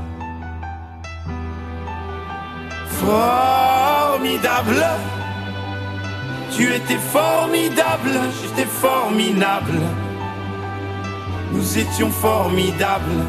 [2.88, 4.84] Formidable.
[6.56, 8.12] Tu étais formidable,
[8.42, 9.80] j'étais formidable.
[11.52, 13.26] Nous étions formidables.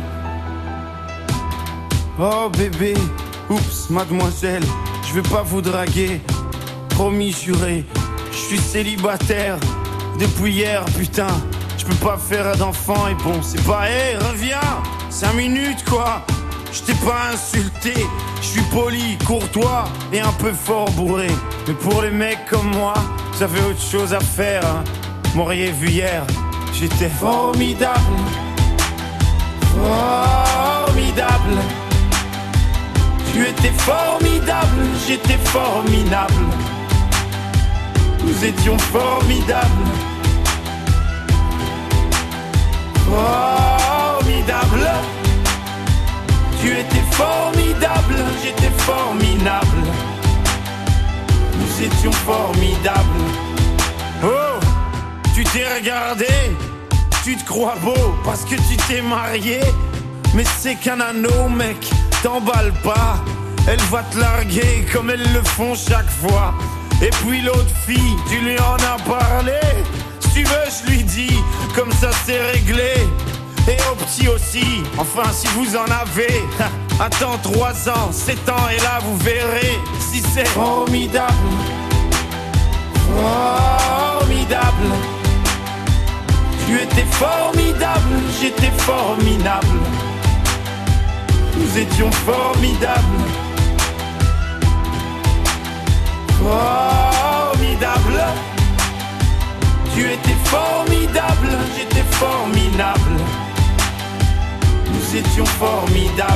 [2.21, 2.95] Oh bébé,
[3.49, 4.63] oups, mademoiselle,
[5.09, 6.21] je vais pas vous draguer.
[6.91, 7.85] Promis juré,
[8.31, 9.57] je suis célibataire
[10.21, 11.35] depuis hier, putain.
[11.79, 14.61] Je peux pas faire d'enfant et bon, c'est pas, hé, reviens,
[15.09, 16.25] cinq minutes quoi.
[16.75, 17.95] Je t'ai pas insulté,
[18.41, 21.29] je suis poli, courtois et un peu fort bourré.
[21.69, 22.95] Mais pour les mecs comme moi,
[23.33, 24.67] ça fait autre chose à faire.
[24.67, 24.83] Hein.
[25.37, 26.27] M'auriez vu hier,
[26.73, 28.01] j'étais formidable.
[29.77, 31.59] Formidable.
[33.33, 36.45] Tu étais formidable, j'étais formidable.
[38.25, 40.04] Nous étions formidables.
[48.85, 49.67] J'étais formidable.
[51.59, 52.99] Nous étions formidables.
[54.23, 54.61] Oh,
[55.35, 56.27] tu t'es regardé,
[57.25, 59.61] tu te crois beau parce que tu t'es marié.
[60.35, 61.77] Mais c'est qu'un anneau, mec,
[62.23, 63.17] t'emballe pas.
[63.67, 66.55] Elle va te larguer comme elles le font chaque fois.
[67.03, 69.61] Et puis l'autre fille, tu lui en as parlé.
[70.21, 71.37] Si tu veux, je lui dis,
[71.75, 72.95] comme ça c'est réglé.
[73.67, 76.43] Et au petit aussi, enfin si vous en avez.
[77.01, 81.33] Attends 3 ans, 7 ans, et là vous verrez si c'est formidable.
[83.17, 84.93] Formidable.
[86.67, 89.81] Tu étais formidable, j'étais formidable.
[91.57, 93.25] Nous étions formidables.
[96.43, 98.25] Formidable.
[99.95, 103.44] Tu étais formidable, j'étais formidable.
[105.15, 106.33] Nous étions formidables.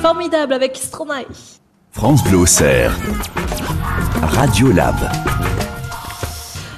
[0.00, 1.24] Formidable avec Stromae.
[1.90, 2.96] France Bleu Auxerre.
[4.22, 4.94] Radio Lab.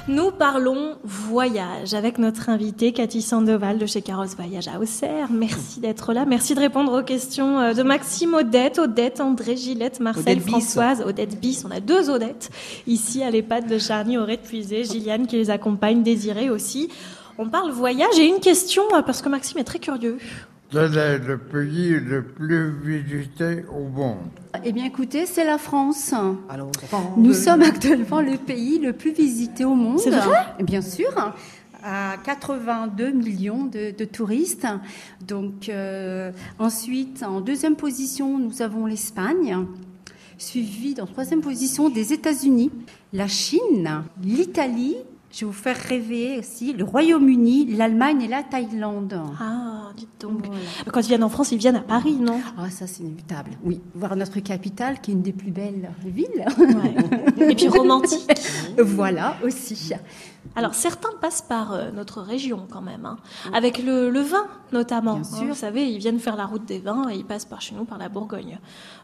[0.07, 5.27] Nous parlons voyage avec notre invitée Cathy Sandoval de chez Carrosse Voyage à Auxerre.
[5.31, 6.25] Merci d'être là.
[6.25, 10.49] Merci de répondre aux questions euh, de Maxime Odette, Odette, André, Gillette, Marcel, Odette.
[10.49, 11.63] Françoise, Odette Bis.
[11.65, 12.49] On a deux Odettes
[12.87, 16.89] ici à l'EHPAD de Charny, Auré de Puisé, Gilliane qui les accompagne, Désiré aussi.
[17.43, 20.19] On parle voyage et une question euh, parce que Maxime est très curieux.
[20.69, 24.29] Quel est le pays le plus visité au monde?
[24.63, 26.13] Eh bien, écoutez, c'est la France.
[26.49, 26.69] Alors,
[27.17, 29.97] Nous sommes actuellement le pays le plus visité au monde.
[29.97, 30.37] C'est vrai?
[30.59, 31.09] Et Bien sûr.
[31.83, 34.67] À 82 millions de, de touristes.
[35.27, 39.65] Donc, euh, ensuite, en deuxième position, nous avons l'Espagne,
[40.37, 42.69] suivi en troisième position des États-Unis,
[43.13, 44.97] la Chine, l'Italie.
[45.31, 49.17] Je vais vous faire rêver aussi le Royaume-Uni, l'Allemagne et la Thaïlande.
[49.39, 50.45] Ah, dites donc.
[50.91, 52.41] Quand ils viennent en France, ils viennent à Paris, non?
[52.57, 53.51] Ah, ça c'est inévitable.
[53.63, 56.45] Oui, voir notre capitale, qui est une des plus belles villes.
[57.37, 58.29] Et puis romantique.
[58.77, 59.93] voilà aussi.
[60.55, 63.17] Alors certains passent par euh, notre région quand même, hein,
[63.53, 65.13] avec le, le vin notamment.
[65.13, 65.37] Bien hein.
[65.37, 65.47] sûr.
[65.47, 67.85] vous savez, ils viennent faire la route des vins et ils passent par chez nous,
[67.85, 68.59] par la Bourgogne.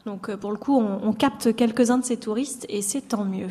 [0.06, 3.24] Donc euh, pour le coup, on, on capte quelques-uns de ces touristes et c'est tant
[3.24, 3.50] mieux.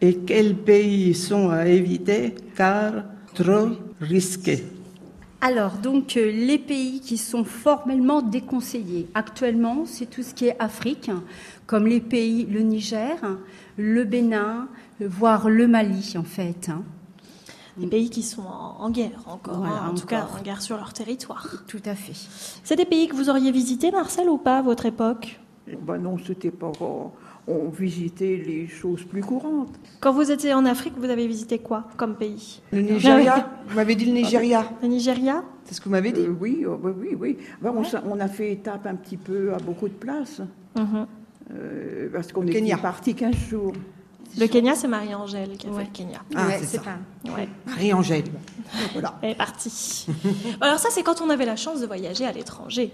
[0.00, 2.34] Et quels pays sont à éviter?
[2.56, 3.68] Car trop
[4.00, 4.64] risqués
[5.40, 10.56] Alors, donc, euh, les pays qui sont formellement déconseillés actuellement, c'est tout ce qui est
[10.60, 11.10] Afrique,
[11.66, 13.16] comme les pays, le Niger,
[13.76, 14.68] le Bénin,
[15.00, 16.68] voire le Mali, en fait.
[16.68, 16.82] hein.
[17.76, 20.60] Des pays qui sont en, en guerre encore, Voilà, hein, en tout cas en guerre
[20.62, 21.46] sur leur territoire.
[21.68, 22.12] Tout à fait.
[22.64, 25.38] C'est des pays que vous auriez visités, Marcel, ou pas, à votre époque?
[25.82, 26.72] Ben non, c'était pas.
[27.50, 29.74] On visitait les choses plus courantes.
[30.00, 32.60] Quand vous étiez en Afrique, vous avez visité quoi comme pays?
[32.72, 35.42] Le Nigeria Vous m'avez dit le Nigeria Le Nigeria?
[35.64, 37.38] C'est ce que vous m'avez dit Euh, oui, euh, oui, oui, oui.
[37.62, 37.72] Ben,
[38.04, 40.42] on, a fait étape un petit peu à beaucoup de places.
[40.76, 41.06] Mhm.
[41.54, 42.76] Euh, parce qu'on Kenya.
[42.76, 43.72] parti 15 jours.
[44.38, 46.20] Le Kenya, c'est Marie-Angèle qui a fait le Kenya.
[46.34, 46.82] Ah, Ouais, c'est ça.
[46.82, 47.48] pas- Ouais.
[47.66, 48.24] Marie-Angèle.
[48.92, 49.18] Voilà.
[49.22, 50.06] Elle est partie.
[50.60, 52.92] Alors ça, c'est quand on avait la chance de voyager à l'étranger.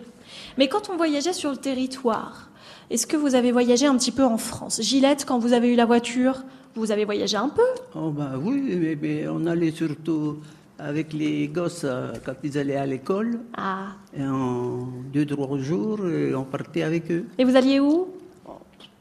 [0.59, 2.51] Mais quand on voyageait sur le territoire,
[2.91, 4.81] est-ce que vous avez voyagé un petit peu en France?
[4.83, 6.43] Gillette, quand vous avez eu la voiture,
[6.75, 7.63] vous avez voyagé un peu?
[7.95, 10.39] Oh bah oui, mais, mais on allait surtout
[10.79, 13.39] avec les gosses euh, quand ils allaient à l'école.
[13.57, 13.93] Ah.
[14.17, 17.27] Et en deux, trois jours, euh, on partait avec eux.
[17.39, 18.09] Et vous alliez où?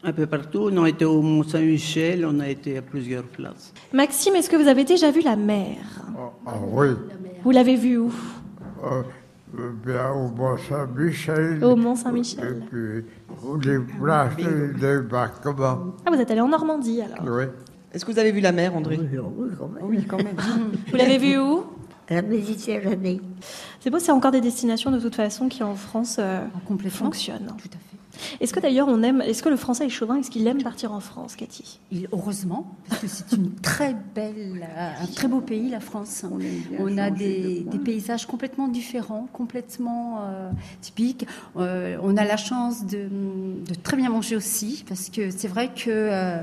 [0.05, 0.69] Un peu partout.
[0.71, 3.73] On a été au Mont-Saint-Michel, on a été à plusieurs places.
[3.93, 5.77] Maxime, est-ce que vous avez déjà vu la mer?
[6.45, 6.89] Ah oui,
[7.43, 8.11] Vous l'avez vue où?
[8.83, 9.01] Euh,
[9.53, 11.63] bien au Mont-Saint-Michel.
[11.63, 12.63] Au Mont-Saint-Michel.
[12.63, 13.05] Et puis,
[13.69, 15.93] les places de débarquement.
[16.05, 17.25] Ah, vous êtes allé en Normandie alors.
[17.37, 17.43] Oui.
[17.93, 19.83] Est-ce que vous avez vu la mer, André Oui, quand même.
[19.83, 20.35] Oui, quand même.
[20.91, 21.63] Vous l'avez vue où
[22.09, 23.21] La Méditerranée.
[23.79, 27.05] C'est beau, c'est encore des destinations de toute façon qui en France euh, Complètement.
[27.05, 27.53] fonctionnent.
[27.61, 27.92] Tout à fait.
[28.39, 30.91] Est-ce que d'ailleurs on aime, est-ce que le français est chauvin Est-ce qu'il aime partir
[30.93, 31.79] en France, Cathy?
[31.91, 34.67] Il- heureusement, parce que c'est une très belle,
[35.01, 36.25] un très beau pays, la France.
[36.79, 37.79] On, a des, de des coin.
[37.79, 41.25] paysages complètement différents, complètement euh, typiques.
[41.57, 45.69] Euh, on a la chance de, de très bien manger aussi, parce que c'est vrai
[45.69, 46.41] que euh,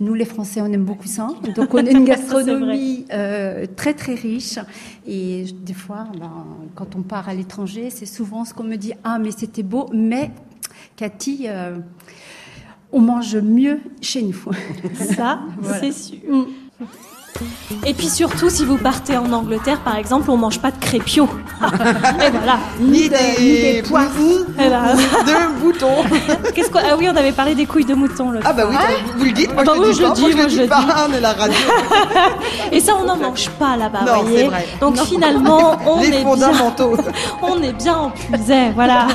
[0.00, 1.28] nous, les Français, on aime beaucoup ça.
[1.56, 4.58] Donc, on a une gastronomie euh, très, très riche.
[5.06, 8.92] Et des fois, ben, quand on part à l'étranger, c'est souvent ce qu'on me dit
[9.04, 10.30] Ah, mais c'était beau, mais
[10.98, 11.76] Cathy, euh,
[12.90, 14.34] on mange mieux chez nous.
[15.16, 15.78] Ça, Voilà.
[15.80, 16.18] c'est sûr.
[17.86, 21.28] Et puis surtout, si vous partez en Angleterre, par exemple, on mange pas de crépio.
[21.62, 22.58] Et voilà.
[22.80, 23.16] Ni des.
[23.78, 23.82] Eh
[24.68, 24.96] ben,
[25.26, 26.02] De boutons.
[26.54, 28.32] Qu'est-ce qu'on- Ah oui, on avait parlé des couilles de mouton.
[28.44, 28.76] Ah bah oui,
[29.16, 30.56] vous le dites, moi Bah je oui, le dis je le pas, dis, moi je
[30.56, 31.56] le dis pas, on est la radio.
[32.72, 34.38] Et ça, on n'en mange pas là-bas, Non, voyez.
[34.38, 34.66] c'est vrai.
[34.80, 35.04] Donc Non.
[35.04, 36.96] finalement, on Les est fondamentaux.
[36.96, 39.06] bien, on est bien en puisait, voilà.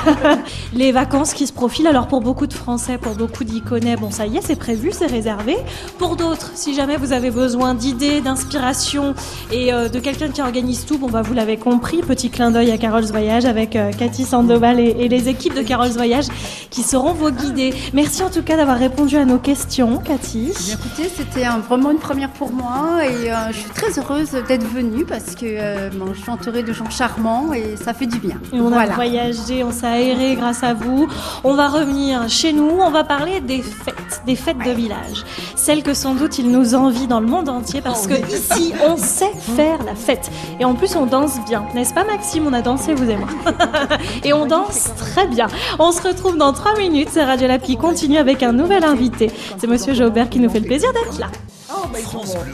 [0.73, 1.87] Les vacances qui se profilent.
[1.87, 5.05] Alors pour beaucoup de Français, pour beaucoup d'Iconais, bon ça y est, c'est prévu, c'est
[5.07, 5.57] réservé.
[5.97, 9.15] Pour d'autres, si jamais vous avez besoin d'idées, d'inspiration
[9.51, 12.71] et euh, de quelqu'un qui organise tout, bon bah vous l'avez compris, petit clin d'œil
[12.71, 16.25] à Carol's Voyage avec euh, Cathy Sandoval et, et les équipes de Carol's Voyage
[16.69, 17.73] qui seront vos guidés.
[17.93, 20.51] Merci en tout cas d'avoir répondu à nos questions, Cathy.
[20.65, 24.67] Bien, écoutez, c'était vraiment une première pour moi et euh, je suis très heureuse d'être
[24.67, 28.17] venue parce que euh, bon, je suis entourée de gens charmants et ça fait du
[28.19, 28.37] bien.
[28.51, 31.07] Et on a voyagé, on s'est aéré grâce à vous.
[31.43, 35.23] On va revenir chez nous, on va parler des fêtes, des fêtes de village.
[35.55, 38.97] Celles que sans doute il nous envie dans le monde entier parce que ici on
[38.97, 40.31] sait faire la fête.
[40.59, 42.47] Et en plus on danse bien, n'est-ce pas Maxime?
[42.47, 43.27] On a dansé vous et moi.
[44.23, 45.47] et on danse très bien.
[45.79, 49.31] On se retrouve dans 3 minutes, c'est Radio Lab qui continue avec un nouvel invité.
[49.57, 51.27] C'est Monsieur Jaubert qui nous fait le plaisir d'être là.
[52.03, 52.53] France Bleu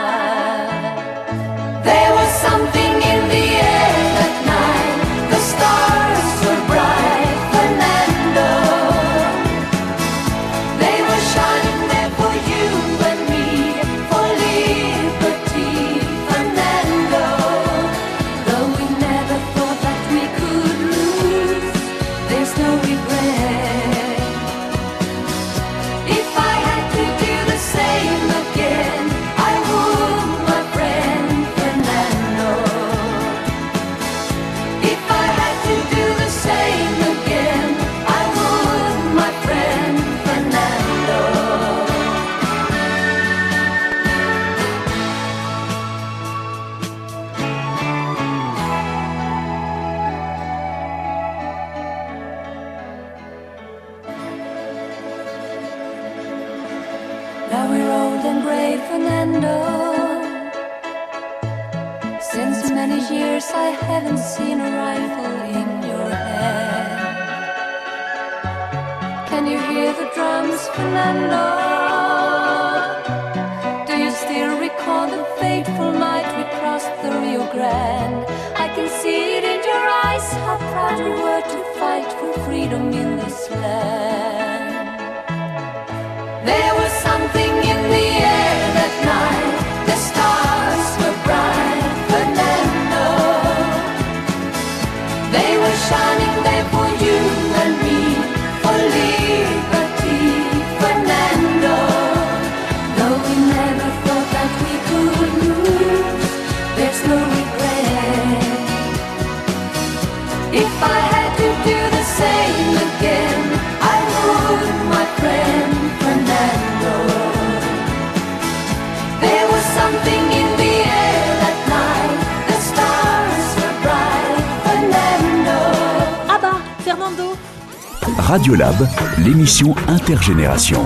[129.19, 130.83] L'émission intergénération.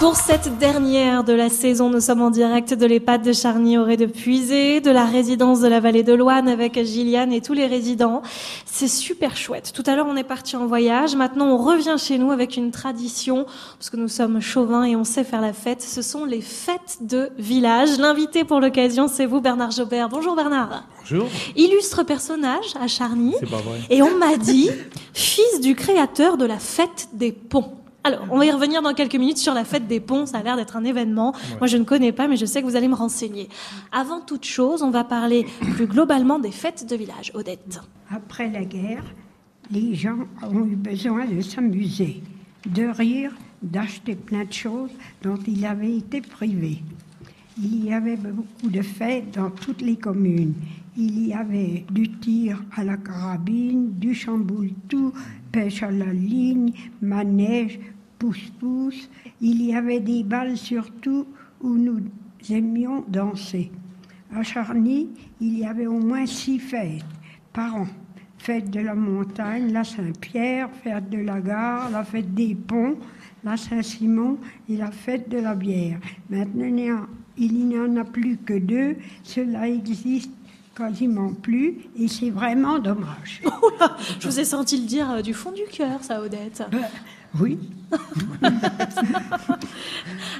[0.00, 4.06] Pour cette dernière de la saison, nous sommes en direct de l'EHPAD de Charny-Auré de
[4.06, 8.22] Puisé, de la résidence de la vallée de Loane avec Gilliane et tous les résidents.
[8.80, 9.72] C'est super chouette.
[9.74, 11.14] Tout à l'heure, on est parti en voyage.
[11.14, 13.44] Maintenant, on revient chez nous avec une tradition,
[13.76, 15.82] parce que nous sommes chauvins et on sait faire la fête.
[15.82, 17.98] Ce sont les fêtes de village.
[17.98, 20.08] L'invité pour l'occasion, c'est vous, Bernard Jobert.
[20.08, 20.84] Bonjour Bernard.
[21.00, 21.28] Bonjour.
[21.56, 23.34] Illustre personnage à Charny.
[23.38, 23.80] C'est pas vrai.
[23.90, 24.70] Et on m'a dit,
[25.12, 27.79] fils du créateur de la fête des ponts.
[28.02, 30.24] Alors, on va y revenir dans quelques minutes sur la fête des ponts.
[30.24, 31.34] Ça a l'air d'être un événement.
[31.58, 33.48] Moi, je ne connais pas, mais je sais que vous allez me renseigner.
[33.92, 37.30] Avant toute chose, on va parler plus globalement des fêtes de village.
[37.34, 37.80] Odette.
[38.10, 39.04] Après la guerre,
[39.70, 42.22] les gens ont eu besoin de s'amuser,
[42.66, 43.32] de rire,
[43.62, 44.90] d'acheter plein de choses
[45.22, 46.82] dont ils avaient été privés.
[47.62, 50.54] Il y avait beaucoup de fêtes dans toutes les communes.
[50.96, 55.12] Il y avait du tir à la carabine, du chamboule-tout,
[55.52, 57.80] pêche à la ligne, manège,
[58.18, 59.08] pousse-pousse.
[59.40, 61.26] Il y avait des balles surtout
[61.62, 62.00] où nous
[62.50, 63.70] aimions danser.
[64.34, 65.08] À Charny,
[65.40, 67.04] il y avait au moins six fêtes
[67.52, 67.86] par an.
[68.38, 72.96] Fête de la montagne, la Saint-Pierre, fête de la gare, la fête des ponts,
[73.44, 75.98] la Saint-Simon et la fête de la bière.
[76.30, 78.96] Maintenant, il n'y en- a plus que deux.
[79.22, 80.30] Cela existe
[80.76, 83.42] quasiment plus et c'est vraiment dommage.
[84.20, 86.62] Je vous ai senti le dire euh, du fond du cœur, ça, Odette.
[87.40, 87.58] oui.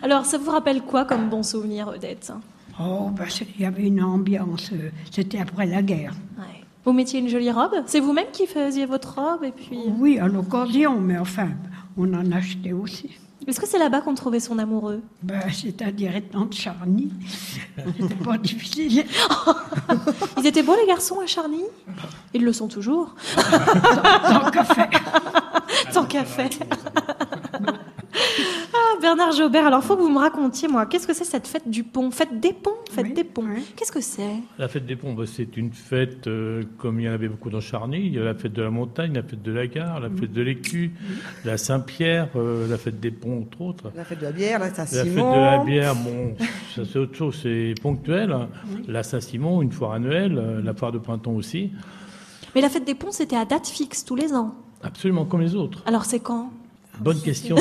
[0.02, 2.32] Alors, ça vous rappelle quoi comme bon souvenir, Odette?
[2.80, 4.70] Oh, c'est- il y avait une ambiance.
[4.72, 6.14] euh, C'était après la guerre.
[6.38, 6.44] Ouais.
[6.84, 7.72] Vous mettiez une jolie robe?
[7.86, 9.78] C'est vous-même qui faisiez votre robe et puis...
[9.98, 11.48] Oui, à l'occasion, mais enfin,
[11.98, 13.10] on en achetait aussi.
[13.50, 15.02] Est-ce que c'est là-bas qu'on trouvait son amoureux?
[15.24, 17.12] Ben, C'est-à-dire étant de Charny,
[17.98, 19.05] c'était pas difficile.
[20.38, 21.64] Ils étaient beaux les garçons à Charny?
[22.32, 23.12] Ils le sont toujours.
[23.34, 24.90] Tant qu'à faire.
[25.92, 26.48] Tant qu'à faire.
[29.01, 31.84] Bernard Jobert, alors faut que vous me racontiez, moi, qu'est-ce que c'est cette fête du
[31.84, 32.11] pont?
[32.11, 32.70] Fête des ponts?
[32.91, 33.45] Fête des ponts.
[33.76, 34.36] Qu'est-ce que c'est?
[34.59, 37.51] La fête des ponts, bah, c'est une fête euh, comme il y en avait beaucoup
[37.51, 37.99] dans Charny.
[37.99, 40.32] Il y a la fête de la montagne, la fête de la gare, la fête
[40.32, 40.93] de l'écu,
[41.45, 43.93] la Saint-Pierre, euh, la fête des ponts, entre autres.
[43.95, 45.32] La fête de la bière, la La fête Saint-Simon.
[45.36, 46.34] de la bière, bon,
[46.74, 48.36] ça c'est autre chose, c'est ponctuel.
[48.88, 51.70] La Saint-Simon, une foire annuelle, euh, la foire de printemps aussi.
[52.55, 54.55] Mais la fête des ponts, c'était à date fixe tous les ans?
[54.82, 55.82] Absolument comme les autres.
[55.86, 56.51] Alors c'est quand?
[57.01, 57.57] Bonne question.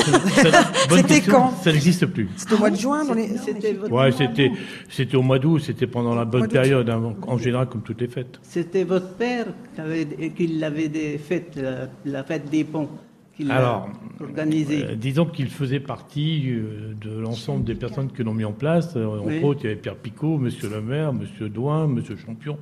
[0.90, 2.28] C'était quand Ça n'existe plus.
[2.36, 3.28] C'était au mois de juin dans les...
[3.38, 4.50] C'était votre, Ouais, c'était,
[4.88, 8.08] c'était au mois d'août, c'était pendant la bonne période, hein, en général comme toutes les
[8.08, 8.38] fêtes.
[8.42, 12.88] c'était votre père qui, avait, qui l'avait des- fait, la, la fête des ponts,
[13.36, 13.88] qui l'a Alors,
[14.20, 14.84] organisée.
[14.84, 18.92] Euh, disons qu'il faisait partie euh, de l'ensemble des personnes que l'ont mis en place.
[18.96, 19.40] Euh, Entre Oui.
[19.42, 22.58] autres, il y avait Pierre Picot, Monsieur le maire, Monsieur Douin, Monsieur Champion.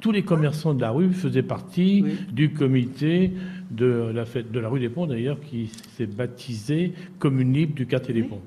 [0.00, 3.32] Tous les commerçants de la rue faisaient partie du comité
[3.70, 7.86] de la fête de la rue des Ponts, d'ailleurs, qui s'est baptisé commune libre du
[7.86, 8.42] quartier des Ponts.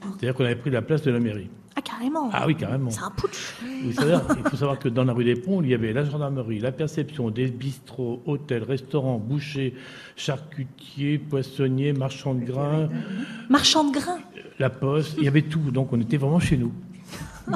[0.00, 1.48] C'est-à-dire qu'on avait pris la place de la mairie.
[1.78, 2.30] Ah, carrément.
[2.32, 2.90] Ah oui, carrément.
[2.90, 3.54] C'est un putsch.
[3.84, 6.72] Il faut savoir que dans la rue des Ponts, il y avait la gendarmerie, la
[6.72, 9.74] perception, des bistrots, hôtels, restaurants, bouchers,
[10.16, 12.88] charcutiers, poissonniers, marchands de grains,
[13.50, 14.18] Marchand de grains.
[14.58, 15.70] la poste, il y avait tout.
[15.70, 16.72] Donc on était vraiment chez nous.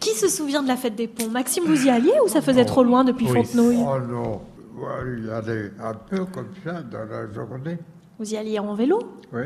[0.00, 1.28] Qui se souvient de la fête des ponts?
[1.30, 3.32] Maxime, vous y alliez ou ça faisait trop loin depuis Oui.
[3.44, 3.78] Fontenouille?
[3.80, 4.40] Oh non,
[5.18, 7.78] Il y a des, un peu comme ça dans la journée.
[8.18, 8.98] Vous y alliez en vélo
[9.32, 9.42] Oui.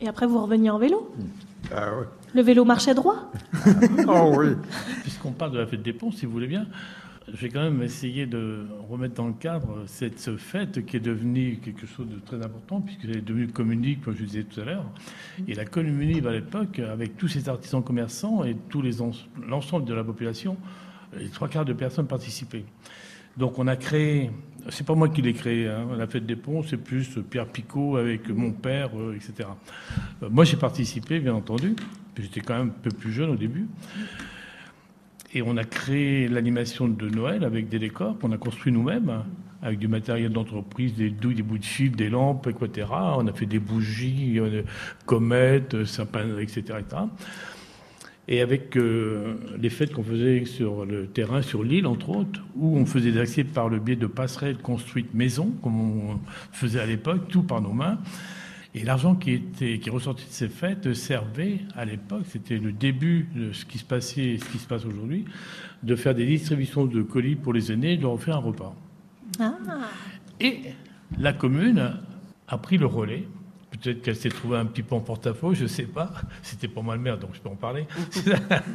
[0.00, 1.12] Et après vous reveniez en vélo
[1.74, 2.06] Ah oui.
[2.34, 3.30] Le vélo marchait droit
[4.08, 4.48] Oh oui.
[5.02, 6.66] Puisqu'on parle de la fête des ponts, si vous voulez bien,
[7.32, 11.00] je vais quand même essayer de remettre dans le cadre cette ce fête qui est
[11.00, 14.64] devenue quelque chose de très important, puisqu'elle est devenue communique, comme je disais tout à
[14.64, 14.84] l'heure.
[15.48, 19.12] Et la commune à l'époque, avec tous ces artisans commerçants et tous les ens-
[19.48, 20.56] l'ensemble de la population,
[21.16, 22.64] les trois quarts de personnes participaient.
[23.36, 24.30] Donc on a créé,
[24.70, 27.96] c'est pas moi qui l'ai créé, hein, la fête des ponts, c'est plus Pierre Picot
[27.96, 29.48] avec mon père, euh, etc.
[30.22, 31.76] Euh, moi j'ai participé, bien entendu,
[32.18, 33.66] j'étais quand même un peu plus jeune au début.
[35.34, 39.24] Et on a créé l'animation de Noël avec des décors qu'on a construits nous-mêmes,
[39.62, 42.86] avec du matériel d'entreprise, des douilles, des bouts de fil, des lampes, etc.
[43.16, 44.62] On a fait des bougies, euh,
[45.06, 46.78] comètes, sapins, etc.
[48.26, 52.78] Et avec euh, les fêtes qu'on faisait sur le terrain, sur l'île, entre autres, où
[52.78, 56.20] on faisait des accès par le biais de passerelles construites maison, comme on
[56.52, 57.98] faisait à l'époque, tout par nos mains.
[58.74, 63.28] Et l'argent qui était qui ressortait de ces fêtes servait à l'époque, c'était le début
[63.34, 65.26] de ce qui se passait et ce qui se passe aujourd'hui,
[65.84, 68.74] de faire des distributions de colis pour les aînés et de leur offrir un repas.
[69.38, 69.54] Ah.
[70.40, 70.62] Et
[71.18, 71.92] la commune
[72.48, 73.28] a pris le relais.
[73.84, 76.10] Peut-être qu'elle s'est trouvée un petit peu en porte-à-faux, je ne sais pas.
[76.42, 77.86] C'était pas moi le maire, donc je peux en parler.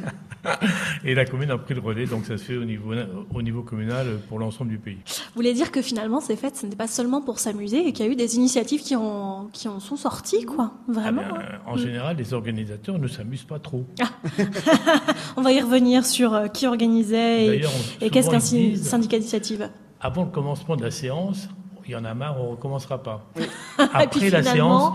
[1.04, 2.94] et la commune a pris le relais, donc ça se fait au niveau,
[3.34, 4.98] au niveau communal pour l'ensemble du pays.
[5.04, 8.06] Vous voulez dire que finalement ces fêtes, ce n'était pas seulement pour s'amuser et qu'il
[8.06, 10.74] y a eu des initiatives qui en, qui en sont sorties, quoi.
[10.86, 11.22] Vraiment.
[11.28, 11.58] Ah ben, hein.
[11.66, 13.84] en général, les organisateurs ne s'amusent pas trop.
[15.36, 17.62] On va y revenir sur euh, qui organisait et,
[18.00, 19.70] et qu'est-ce qu'un syndicat d'initiative?
[20.00, 21.48] Avant le commencement de la séance,
[21.90, 23.26] il y en a marre, on ne recommencera pas.
[23.36, 23.42] Et
[23.78, 24.92] Après puis la séance,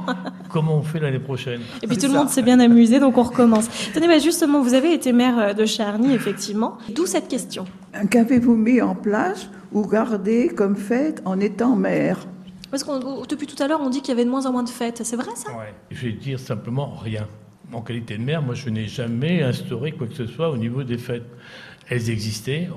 [0.49, 1.59] comment on fait l'année prochaine?
[1.83, 3.67] Et puis tout le monde s'est bien amusé, donc on recommence.
[3.93, 6.77] Tenez, bah, justement, vous avez été maire euh, de Charny, effectivement.
[6.89, 7.65] D'où cette question?
[8.09, 12.19] Qu'avez-vous mis en place ou gardé comme fête en étant maire?
[12.71, 14.63] Parce que depuis tout à l'heure, on dit qu'il y avait de moins en moins
[14.63, 15.01] de fêtes.
[15.03, 15.51] C'est vrai ça?
[15.91, 17.27] Je vais dire simplement rien.
[17.73, 20.83] En qualité de maire, moi, je n'ai jamais instauré quoi que ce soit au niveau
[20.83, 21.25] des fêtes.
[21.89, 22.69] Elles existaient.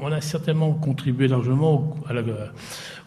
[0.00, 2.22] On a certainement contribué largement au, à la-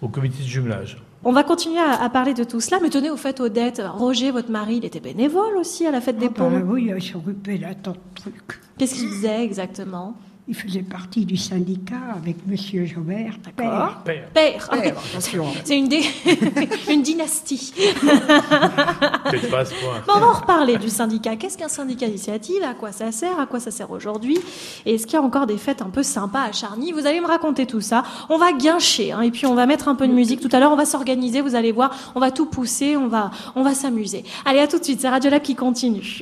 [0.02, 0.98] au comité de jumelage.
[1.24, 4.32] On va continuer à, à parler de tout cela, mais tenez au fait, Odette, Roger,
[4.32, 6.50] votre mari, il était bénévole aussi à la fête des ponts.
[6.50, 8.34] Ben oui, il s'occupait d'un tas de trucs.
[8.78, 10.16] Qu'est-ce qu'il faisait exactement?
[10.52, 13.98] Il faisait partie du syndicat avec Monsieur Jobert, D'accord.
[14.04, 14.30] père.
[14.34, 14.68] Père.
[14.72, 15.46] Père, attention.
[15.64, 16.02] C'est une, dé-
[16.92, 17.72] une dynastie.
[18.02, 20.02] Peut-être pas à ce point.
[20.08, 21.36] Bon, on va en reparler du syndicat.
[21.36, 22.64] Qu'est-ce qu'un syndicat d'initiative?
[22.64, 23.40] À quoi ça sert?
[23.40, 24.40] À quoi ça sert aujourd'hui?
[24.88, 26.94] Et est-ce qu'il y a encore des fêtes un peu sympas à Charny?
[26.94, 28.04] Vous allez me raconter tout ça.
[28.30, 30.40] On va guincher, hein, et puis on va mettre un peu de musique.
[30.42, 31.92] Tout à l'heure, on va s'organiser, vous allez voir.
[32.16, 34.24] On va tout pousser, on va, on va s'amuser.
[34.46, 35.00] Allez, à tout de suite.
[35.02, 36.22] C'est Radio Lab qui continue.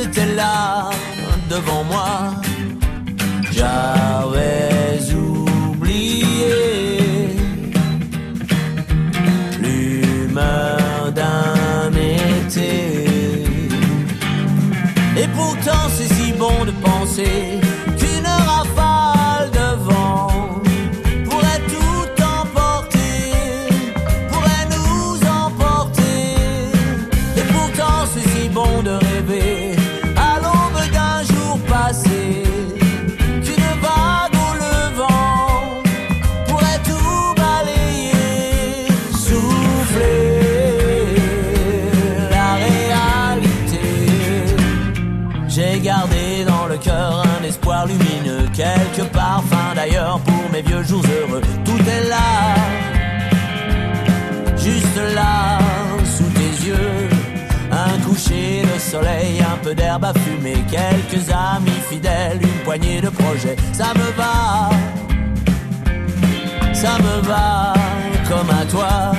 [0.00, 0.90] c'était là
[1.50, 2.10] devant moi.
[3.50, 6.54] J'avais oublié
[9.60, 11.90] l'humeur d'un
[12.46, 13.04] été.
[15.20, 17.57] Et pourtant c'est si bon de penser
[49.04, 51.40] parfums d'ailleurs pour mes vieux jours heureux.
[51.64, 52.54] Tout est là,
[54.56, 55.58] juste là,
[56.04, 57.08] sous tes yeux.
[57.70, 63.10] Un coucher de soleil, un peu d'herbe à fumer, quelques amis fidèles, une poignée de
[63.10, 63.56] projets.
[63.72, 64.70] Ça me va,
[66.72, 67.74] ça me va
[68.28, 69.12] comme à toi.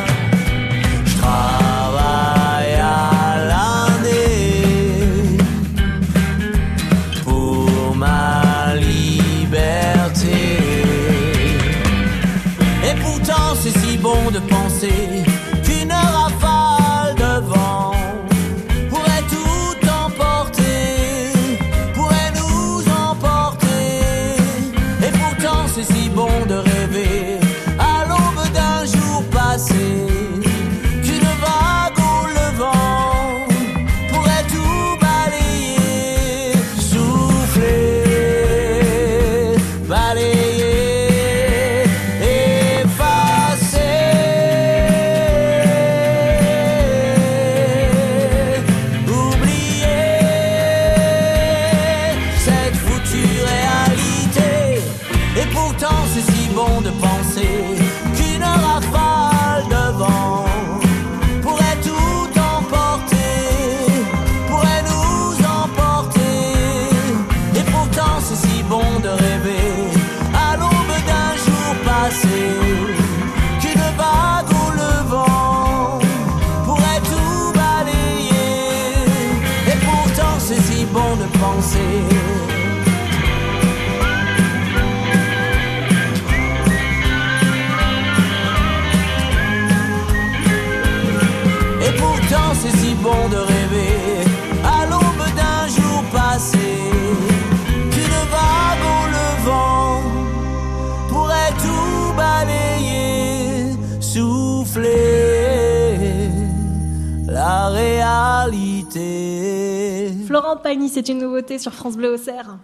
[110.70, 112.60] Pagny, c'est une nouveauté sur France Bleu Auxerre.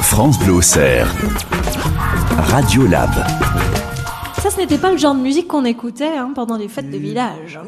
[0.00, 1.14] France Bleu Auxerre.
[2.38, 3.10] Radio Lab.
[4.40, 6.96] Ça, ce n'était pas le genre de musique qu'on écoutait hein, pendant les fêtes de
[6.96, 7.60] village.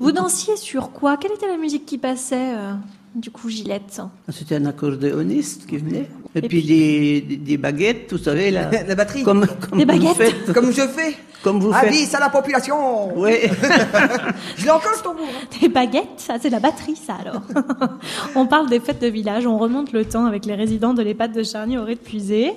[0.00, 1.16] Vous dansiez sur quoi?
[1.16, 2.72] Quelle était la musique qui passait euh,
[3.14, 4.02] Du coup, Gillette?
[4.30, 6.08] C'était un accordéoniste qui venait.
[6.34, 8.50] Et, Et puis, des, des- des baguettes, vous savez.
[8.50, 8.64] La
[8.96, 9.22] batterie.
[9.22, 10.52] Comme, comme Des baguettes?
[10.52, 11.16] Comme je fais.
[11.42, 11.88] Comme vous faites.
[11.88, 13.16] Avis à la population.
[13.16, 13.32] Oui.
[14.56, 15.24] Je l'ai encore ce tambour.
[15.60, 17.40] Des baguettes, ça c'est la batterie ça alors.
[18.34, 21.32] on parle des fêtes de village, on remonte le temps avec les résidents de l'EHPAD
[21.32, 22.54] de Charny au rez de Puisé.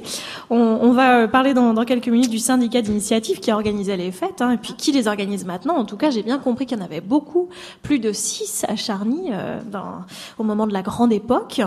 [0.50, 4.12] On, on va euh, parler dans, dans quelques minutes du syndicat d'initiative qui organisait les
[4.12, 5.76] fêtes hein, et puis qui les organise maintenant.
[5.76, 7.50] En tout cas, j'ai bien compris qu'il y en avait beaucoup,
[7.84, 10.02] plus de six à Charny euh, dans-
[10.40, 11.62] au moment de la grande époque.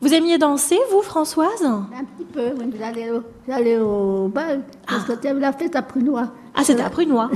[0.00, 1.62] Vous aimiez danser, vous Françoise?
[1.64, 2.66] Un petit peu, oui,
[3.48, 6.32] j'allais au, bal, parce que c'était la fête à Prunois.
[6.54, 7.30] Ah, c'était à Prunois.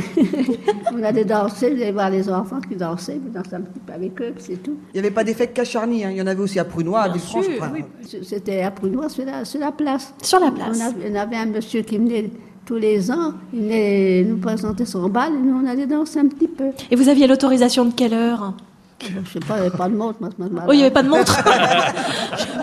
[0.93, 4.21] on allait danser, j'allais voir les enfants qui dansaient, puis danser un petit peu avec
[4.21, 4.77] eux, c'est tout.
[4.95, 6.11] Il n'y avait pas d'effet qu'à Charny, hein.
[6.11, 7.47] il y en avait aussi à Prunois, à Villefranche.
[7.73, 7.85] oui.
[8.23, 10.15] C'était à Prunois, sur la, sur la place.
[10.23, 10.79] Sur la place.
[10.81, 12.31] On avait, on avait un monsieur qui venait
[12.65, 16.27] tous les ans, il venait nous présenter son bal, et nous on allait danser un
[16.27, 16.71] petit peu.
[16.91, 18.55] Et vous aviez l'autorisation de quelle heure?
[19.01, 20.65] Je sais pas, il n'y avait pas de montre, moment-là.
[20.69, 21.37] Oh, il n'y avait pas de montre.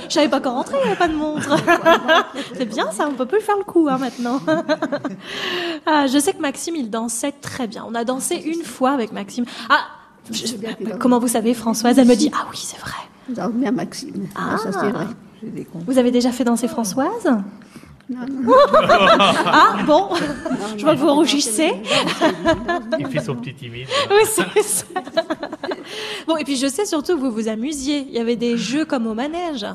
[0.08, 1.50] Je savais pas qu'en rentrer, il n'y avait pas de montre.
[2.58, 4.40] C'est bien ça, on peut plus faire le coup hein, maintenant.
[5.88, 7.86] Ah, je sais que Maxime, il dansait très bien.
[7.88, 9.46] On a dansé une fois avec Maxime.
[9.70, 9.86] Ah,
[10.32, 10.56] je-
[11.00, 12.92] comment vous savez, Françoise Elle me dit, ah oui, c'est vrai.
[13.30, 14.28] Vous avez bien Maxime.
[14.36, 14.58] Ah.
[14.58, 15.06] ça c'est vrai.
[15.86, 17.28] Vous avez déjà fait danser Françoise?
[18.08, 18.54] Non, non.
[19.46, 20.10] Ah, bon,
[20.78, 21.72] je vois que vous rougissez.
[23.00, 23.88] Il fait son petit timide.
[24.10, 24.86] Oui, c'est ça.
[26.28, 28.06] Bon, et puis je sais surtout que vous vous amusiez.
[28.08, 29.66] Il y avait des jeux comme au manège.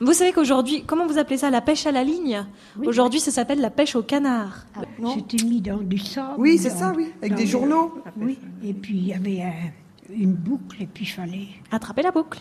[0.00, 2.44] Vous savez qu'aujourd'hui, comment vous appelez ça La pêche à la ligne?
[2.84, 4.66] Aujourd'hui, ça s'appelle la pêche au canard.
[5.14, 6.34] C'était mis dans du sable.
[6.38, 8.02] Oui, c'est ça, oui, avec des journaux.
[8.16, 11.48] Oui, et puis il y avait euh, une boucle, et puis il fallait.
[11.72, 12.40] Attraper la boucle.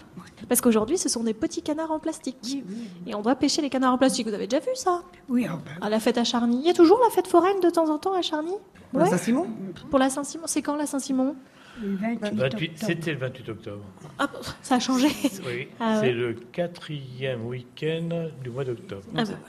[0.50, 2.64] Parce qu'aujourd'hui, ce sont des petits canards en plastique.
[3.08, 4.28] Et on doit pêcher les canards en plastique.
[4.28, 5.04] Vous avez déjà vu ça?
[5.30, 6.60] Oui, ah ben, À la fête à Charny.
[6.62, 8.54] Il y a toujours la fête foraine de temps en temps à Charny?
[8.92, 9.06] Pour la.
[9.06, 9.48] Saint-Simon?
[9.92, 10.44] Pour la Saint-Simon.
[10.48, 11.36] C'est quand la Saint-Simon?
[11.82, 12.72] Le 28 28 octobre.
[12.76, 13.84] C'était le 28 octobre.
[14.18, 14.30] Ah,
[14.62, 15.08] ça a changé.
[15.46, 16.14] Oui, Ah c'est ouais.
[16.14, 19.04] le quatrième week-end du mois d'octobre.
[19.16, 19.40] Ah voilà.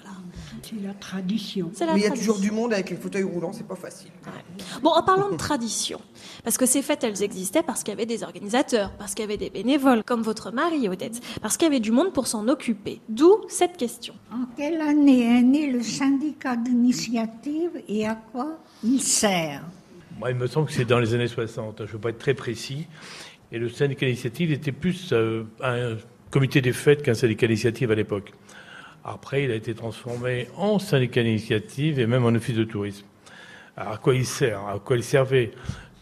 [0.63, 1.71] C'est la tradition.
[1.81, 4.11] La Mais il y a toujours du monde avec les fauteuils roulants, c'est pas facile.
[4.83, 6.01] Bon, en parlant de tradition,
[6.45, 9.29] parce que ces fêtes, elles existaient parce qu'il y avait des organisateurs, parce qu'il y
[9.29, 12.47] avait des bénévoles, comme votre mari, Odette, parce qu'il y avait du monde pour s'en
[12.49, 13.01] occuper.
[13.09, 14.15] D'où cette question.
[14.33, 19.63] En quelle année est né le syndicat d'initiative et à quoi il sert?
[20.29, 21.79] Il me semble que c'est dans les années 60.
[21.79, 22.87] Je ne veux pas être très précis.
[23.53, 25.97] Et le syndicat d'initiative était plus euh, un
[26.31, 28.33] comité des fêtes qu'un syndicat d'initiative à l'époque.
[29.05, 33.07] Après, il a été transformé en syndicat d'initiative et même en office de tourisme.
[33.77, 35.53] À quoi il sert À quoi il servait?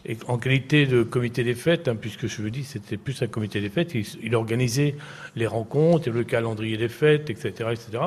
[0.05, 3.27] Et En qualité de comité des fêtes, hein, puisque je vous dis, c'était plus un
[3.27, 4.95] comité des fêtes, il, organisait
[5.35, 7.69] les rencontres, le calendrier des fêtes, etc.
[7.71, 8.03] etc.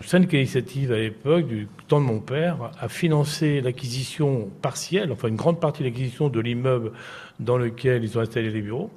[0.00, 5.28] Le syndicat d'initiative, à l'époque, du temps de mon père, a financé l'acquisition partielle, enfin
[5.28, 6.92] une grande partie de l'acquisition de l'immeuble
[7.40, 8.90] dans lequel ils ont installé les bureaux.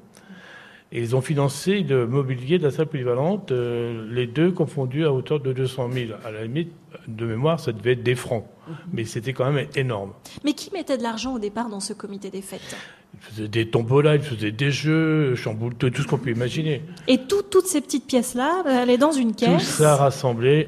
[0.92, 5.14] Et ils ont financé le mobilier de la salle polyvalente, euh, les deux confondus à
[5.14, 6.06] hauteur de 200 000.
[6.26, 6.72] À la limite,
[7.08, 8.44] de mémoire, ça devait être des francs.
[8.92, 10.14] Mais c'était quand même énorme.
[10.44, 12.76] Mais qui mettait de l'argent au départ dans ce comité des fêtes?
[13.14, 16.82] Ils faisaient des tombolas, ils faisaient des jeux, chamboule-tout, tout ce qu'on peut imaginer.
[17.08, 19.64] Et tout- toutes ces petites pièces-là, euh, elles est dans une Tout caisse?
[19.64, 20.68] ça rassemblé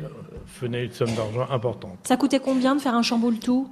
[0.64, 1.97] une somme d'argent importante.
[2.03, 3.68] Ça coûtait combien de faire un chamboule tout?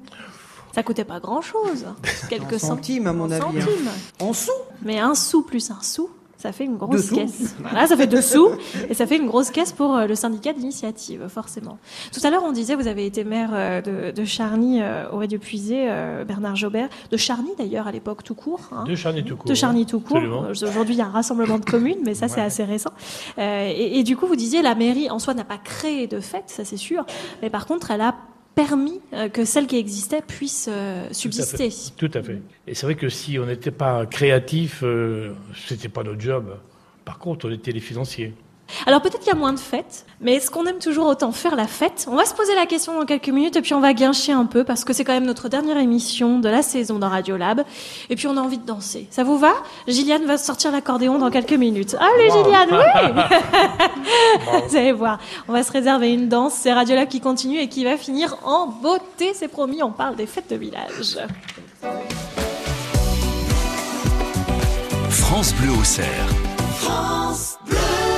[0.73, 1.85] Ça coûtait pas grand-chose.
[2.29, 3.61] Quelques En centimes, à mon avis, hein.
[3.61, 3.89] centimes.
[4.19, 4.51] En sous?
[4.83, 6.09] Mais un sou plus un sou,
[6.41, 7.55] ça fait une grosse caisse.
[7.59, 8.49] Voilà, ça fait deux sous
[8.89, 11.77] et ça fait une grosse caisse pour euh, le syndicat d'initiative, forcément.
[12.13, 15.27] Tout à l'heure, on disait, vous avez été maire euh, de, de Charny, euh, aurait
[15.27, 18.61] dû puiser euh, Bernard Jobert, de Charny d'ailleurs à l'époque tout court.
[18.71, 18.85] hein.
[18.85, 20.15] De Charny tout court, De Charny tout court.
[20.17, 20.45] Absolument.
[20.49, 22.91] Aujourd'hui, il y a un rassemblement de communes, mais ça, c'est assez récent.
[23.37, 26.45] Et, et du coup, vous disiez, la mairie en soi n'a pas créé de fête,
[26.47, 27.05] ça c'est sûr,
[27.41, 28.15] mais par contre, elle a
[28.67, 31.69] permis euh, que celle qui existait puisse euh, subsister.
[31.95, 32.41] Tout à fait.
[32.67, 36.57] Et c'est vrai que si on n'était pas créatif, euh, c'était pas notre job.
[37.05, 38.33] Par contre, on était les financiers.
[38.85, 41.55] Alors peut-être qu'il y a moins de fêtes, mais est-ce qu'on aime toujours autant faire
[41.55, 42.07] la fête?
[42.09, 44.45] On va se poser la question dans quelques minutes et puis on va guincher un
[44.45, 47.63] peu parce que c'est quand même notre dernière émission de la saison dans Radio Lab.
[48.09, 49.07] Et puis on a envie de danser.
[49.11, 49.53] Ça vous va?
[49.87, 51.95] Gilliane va sortir l'accordéon dans quelques minutes.
[51.99, 52.43] Allez Wow.
[52.43, 53.21] Gilliane, oui
[54.69, 56.53] Vous allez voir, on va se réserver une danse.
[56.53, 59.81] C'est Radio Lab qui continue et qui va finir en beauté, c'est promis.
[59.83, 61.17] On parle des fêtes de village.
[65.09, 66.29] France Bleu au cerf.
[66.81, 68.08] France Bleu.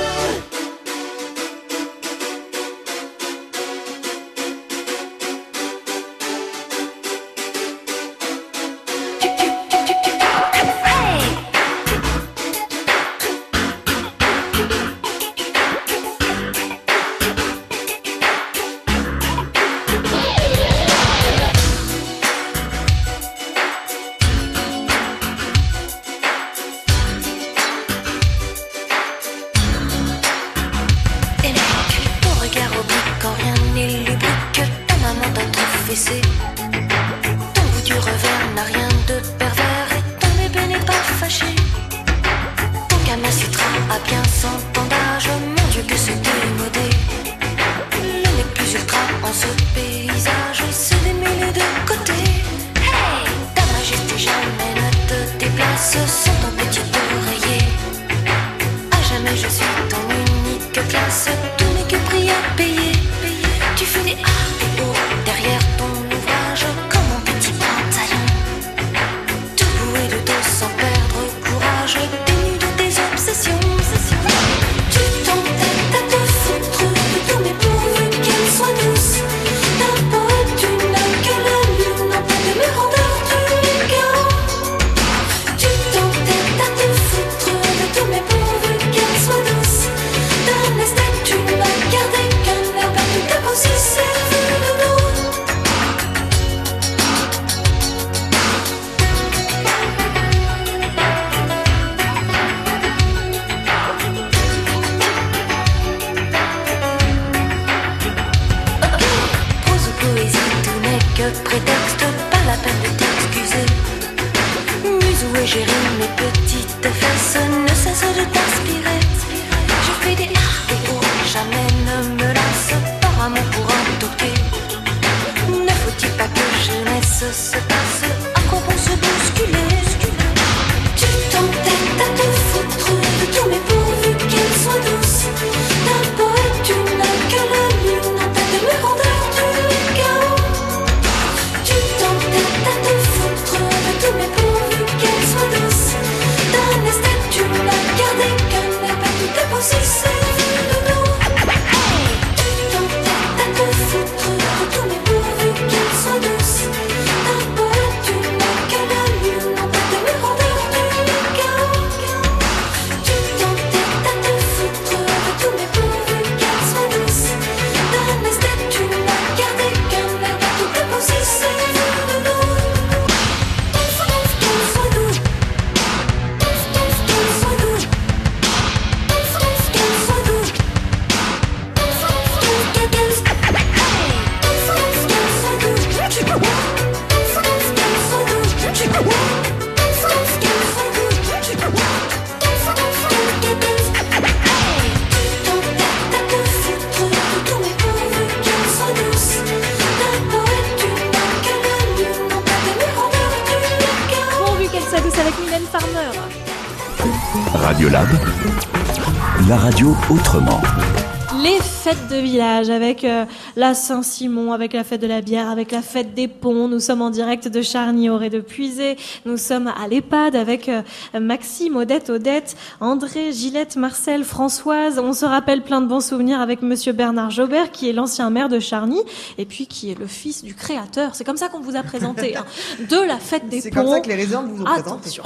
[213.61, 216.67] La Saint-Simon, avec la fête de la bière, avec la fête des ponts.
[216.67, 218.97] Nous sommes en direct de Charny, Auré de Puisé.
[219.27, 220.81] Nous sommes à l'EHPAD avec euh,
[221.13, 224.97] Maxime, Odette, Odette, André, Gillette, Marcel, Françoise.
[224.97, 228.49] On se rappelle plein de bons souvenirs avec Monsieur Bernard Jobert, qui est l'ancien maire
[228.49, 228.99] de Charny,
[229.37, 231.13] et puis qui est le fils du créateur.
[231.13, 232.45] C'est comme ça qu'on vous a présenté hein,
[232.89, 233.63] de la fête des ponts.
[233.65, 234.89] C'est comme ça que les résidents vous ont présenté.
[234.89, 235.23] Attention.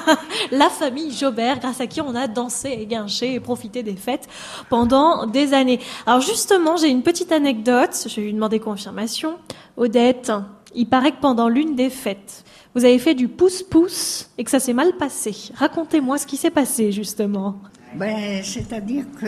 [0.52, 4.26] la famille Jobert, grâce à qui on a dansé et guinché et profité des fêtes
[4.70, 5.80] pendant des années.
[6.06, 7.73] Alors justement, j'ai une petite anecdote,
[8.08, 9.36] je vais lui demander confirmation.
[9.76, 10.32] Odette,
[10.74, 12.44] il paraît que pendant l'une des fêtes,
[12.74, 15.34] vous avez fait du pouce-pouce et que ça s'est mal passé.
[15.54, 17.56] Racontez-moi ce qui s'est passé justement.
[17.94, 19.26] Ben, c'est-à-dire que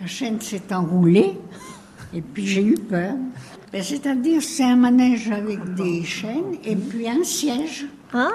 [0.00, 1.38] la chaîne s'est enroulée
[2.14, 3.14] et puis j'ai eu peur.
[3.72, 7.86] Ben, c'est-à-dire c'est un manège avec des chaînes et puis un siège.
[8.12, 8.28] Ah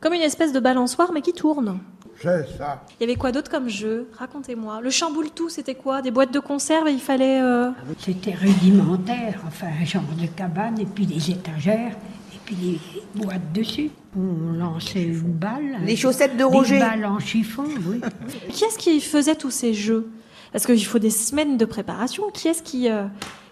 [0.00, 1.78] Comme une espèce de balançoire mais qui tourne.
[2.20, 2.84] C'est ça.
[2.98, 4.08] Il y avait quoi d'autre comme jeu?
[4.18, 4.80] Racontez-moi.
[4.82, 6.02] Le chamboule tout, c'était quoi?
[6.02, 7.40] Des boîtes de conserve et il fallait...
[7.40, 11.92] euh, C'était rudimentaire, enfin un genre de cabane et puis des étagères
[12.34, 12.80] et puis des
[13.24, 13.90] boîtes dessus.
[14.16, 15.76] On lançait une balle.
[15.84, 16.74] Les chaussettes de Roger.
[16.74, 18.00] Des balles en chiffon, oui.
[18.50, 20.08] Qui est-ce qui faisait tous ces jeux?
[20.50, 22.24] Parce qu'il faut des semaines de préparation.
[22.32, 22.90] Qui est-ce qui...
[22.90, 23.04] euh,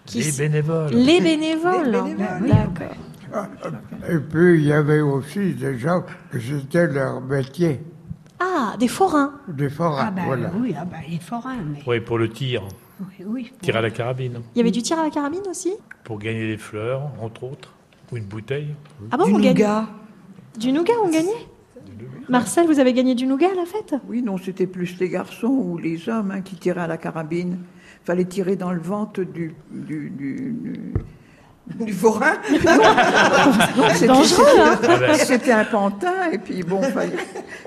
[0.05, 0.89] qui Les bénévoles.
[0.93, 1.85] Les bénévoles.
[1.85, 2.17] Les bénévoles.
[2.17, 3.47] Ben oui, D'accord.
[4.09, 7.81] Et puis, il y avait aussi des gens que c'était leur métier,
[8.39, 9.33] Ah, des forains.
[9.47, 10.05] des forains.
[10.07, 10.51] Ah ben voilà.
[10.59, 12.63] oui, ah ben, les forains, mais Oui, pour le tir.
[12.99, 13.53] oui, oui.
[13.61, 14.41] Tir à la carabine.
[14.53, 15.73] Il y avait du tir à la carabine aussi?
[16.03, 17.73] Pour gagner des fleurs, entre autres.
[18.11, 18.73] Ou une bouteille.
[19.11, 19.87] Ah bon, Du on gagnait nougat.
[20.57, 21.47] Du nougat, on gagnait?
[22.29, 23.95] Marcel, vous avez gagné du nougat à la fête?
[24.07, 27.57] Oui, non, c'était plus les garçons ou les hommes hein, qui tiraient à la carabine.
[28.05, 29.55] fallait tirer dans le ventre du.
[29.71, 30.93] du, du, du-
[31.79, 32.33] Du forain
[33.77, 34.79] Non, c'était- dangereux, hein.
[34.83, 35.13] Ah ben.
[35.15, 37.11] C'était un pantin, et puis bon, fallait-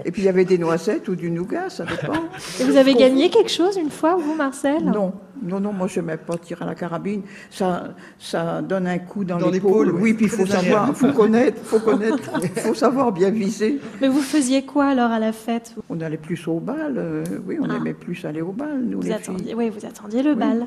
[0.04, 2.14] et puis il y avait des noisettes ou du nougat, ça dépend.
[2.60, 4.82] Et vous avez gagné quelque chose une fois, vous, Marcel?
[4.84, 7.22] Non, non, non, moi je n'aimais pas tirer à la carabine.
[7.50, 7.88] Ça,
[8.18, 9.92] ça donne un coup dans, Dans l'épaule.
[9.92, 10.14] oui.
[10.14, 13.80] Puis il faut savoir, faut connaître, faut connaître, faut savoir bien viser.
[14.00, 17.58] Mais vous faisiez quoi alors à la fête On allait plus au bal, euh, oui,
[17.60, 17.76] on Ah.
[17.76, 19.54] aimait plus aller au bal, nous Vous les attendiez, filles.
[19.56, 20.36] oui, vous attendiez le Oui.
[20.36, 20.58] bal.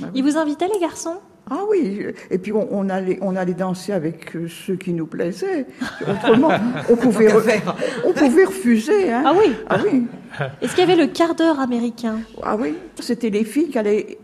[0.00, 0.08] Bah oui.
[0.14, 1.16] Ils vous invitaient les garçons?
[1.52, 5.06] Ah oui, et puis on, on allait, on allait danser avec euh, ceux qui nous
[5.06, 5.66] plaisaient.
[6.08, 6.50] Autrement,
[6.88, 7.74] on pouvait, faire.
[8.04, 9.12] on refuser.
[9.12, 9.24] Hein.
[9.26, 10.06] Ah oui Ah oui,
[10.62, 12.20] Est-ce qu'il y avait le quart d'heure américain?
[12.42, 12.74] Ah oui.
[13.00, 14.18] C'était les filles qui allaient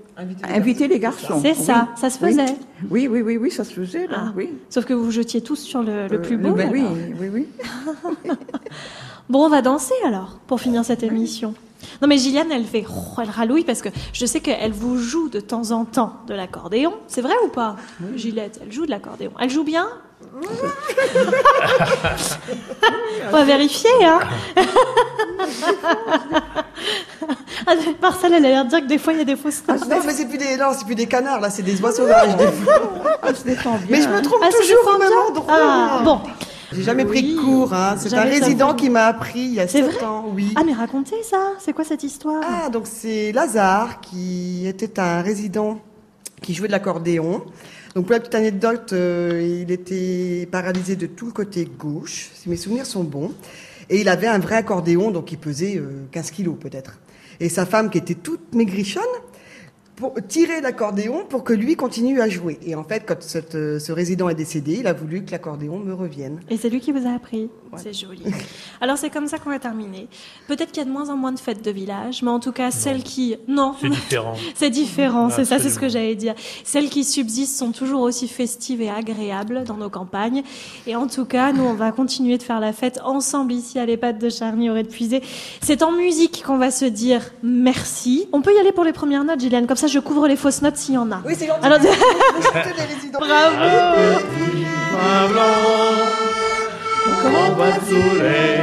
[0.45, 1.41] inviter les garçons.
[1.43, 2.01] C'est ça, Oui.
[2.01, 2.31] ça se Oui.
[2.31, 2.55] faisait.
[2.91, 4.27] Oui, oui, oui, oui, ça se faisait là.
[4.29, 4.33] Ah.
[4.37, 4.51] Oui.
[4.71, 6.51] Sauf que vous vous jetiez tous sur le, le Euh, plus beau.
[6.53, 6.93] oui, alors.
[7.21, 7.47] oui, oui.
[9.29, 11.55] Bon, on va danser alors, pour finir cette émission.
[12.03, 15.29] Non mais Gilliane, elle fait, oh, elle ralouille parce que je sais qu'elle vous joue
[15.29, 16.95] de temps en temps de l'accordéon.
[17.09, 17.77] C'est vrai ou pas
[18.15, 19.31] Gillette, elle joue de l'accordéon.
[19.41, 19.87] Elle joue bien?
[23.29, 24.21] On va vérifier, hein
[27.69, 29.63] Ah, Marcel, elle a l'air de dire que des fois, il y a des fausses
[29.67, 29.89] notes.
[29.89, 32.37] Non, mais c'est plus des, non, c'est plus des canards, là, c'est des sauvages.
[32.37, 33.19] fois.
[33.23, 33.87] Ah, détend bien.
[33.91, 35.47] Mais je me trompe Ah, toujours au même endroit.
[35.53, 36.21] Ah, bon.
[36.77, 37.97] J'ai jamais pris de cours, hein.
[37.99, 40.53] C'est un résident qui m'a appris il y a C'est 7 vrai ans, oui.
[40.57, 41.55] Ah, mais racontez ça.
[41.59, 42.43] C'est quoi cette histoire?
[42.47, 45.81] Ah, donc c'est Lazare qui était un résident
[46.43, 47.43] qui jouait de l'accordéon.
[47.95, 52.51] Donc pour la petite anecdote, euh, il était paralysé de tout le côté gauche, si
[52.51, 53.33] mes souvenirs sont bons.
[53.89, 56.99] Et il avait un vrai accordéon, donc il pesait euh, 15 kilos peut-être.
[57.41, 59.03] Et sa femme, qui était toute maigrichonne,
[59.97, 62.59] pour tirer l'accordéon pour que lui continue à jouer.
[62.63, 65.79] Et en fait, quand cette, euh, ce résident est décédé, il a voulu que l'accordéon
[65.79, 66.41] me revienne.
[66.51, 67.49] Et c'est lui qui vous a appris.
[67.77, 68.23] C'est joli.
[68.81, 70.09] Alors c'est comme ça qu'on va terminer.
[70.49, 72.53] Peut-être qu'il y a de moins en moins de fêtes de village, mais en tout
[72.53, 74.35] cas celles qui non, C'est différent.
[74.55, 75.31] c'est différent.
[75.31, 76.35] C'est ça, c'est ce que j'allais dire.
[76.65, 80.43] Celles qui subsistent sont toujours aussi festives et agréables dans nos campagnes.
[80.87, 83.87] Et en tout cas, nous on va continuer de faire la fête ensemble ici à
[83.87, 85.23] l'EHPAD de Charny, au de Puisé.
[85.61, 88.29] C'est en musique qu'on va se dire merci.
[88.33, 89.67] On peut y aller pour les premières notes, Gilliane.
[89.67, 91.21] Comme ça, je couvre les fausses notes s'il y en a.
[91.25, 91.65] Oui, c'est gentil.
[91.65, 91.79] Alors,
[93.13, 93.57] Bravo
[94.93, 95.93] Vin blanc,
[97.23, 98.61] qu'on boit sous les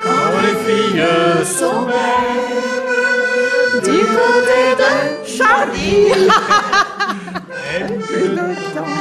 [0.00, 1.04] quand les filles
[1.44, 4.90] sont belles, du côté de
[5.26, 5.94] Charny.
[7.76, 8.36] et puis de
[8.74, 8.94] temps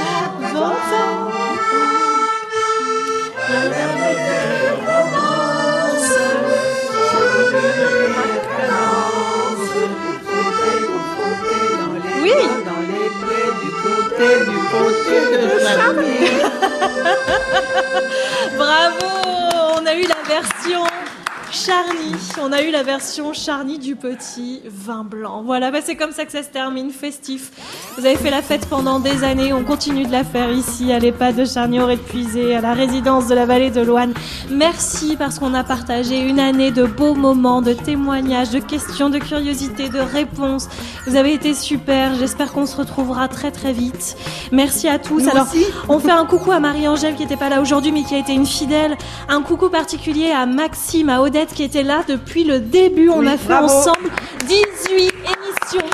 [22.45, 25.43] On a eu la version Charny du petit vin blanc.
[25.45, 27.51] Voilà, bah c'est comme ça que ça se termine, festif.
[27.97, 30.99] Vous avez fait la fête pendant des années, on continue de la faire ici à
[30.99, 34.13] l'EHPAD de Charny au Puisé, à la résidence de la vallée de Loane.
[34.49, 39.19] Merci parce qu'on a partagé une année de beaux moments, de témoignages, de questions, de
[39.19, 40.67] curiosité, de réponses.
[41.07, 44.17] Vous avez été super, j'espère qu'on se retrouvera très très vite.
[44.51, 45.23] Merci à tous.
[45.23, 45.63] Nous Alors, aussi.
[45.87, 48.33] on fait un coucou à Marie-Angèle qui n'était pas là aujourd'hui mais qui a été
[48.33, 48.97] une fidèle.
[49.29, 53.09] Un coucou particulier à Maxime, à Odette qui était là depuis le début.
[53.09, 53.65] On Oui, a fait bravo.
[53.67, 54.09] ensemble
[54.47, 55.89] 18 émissions.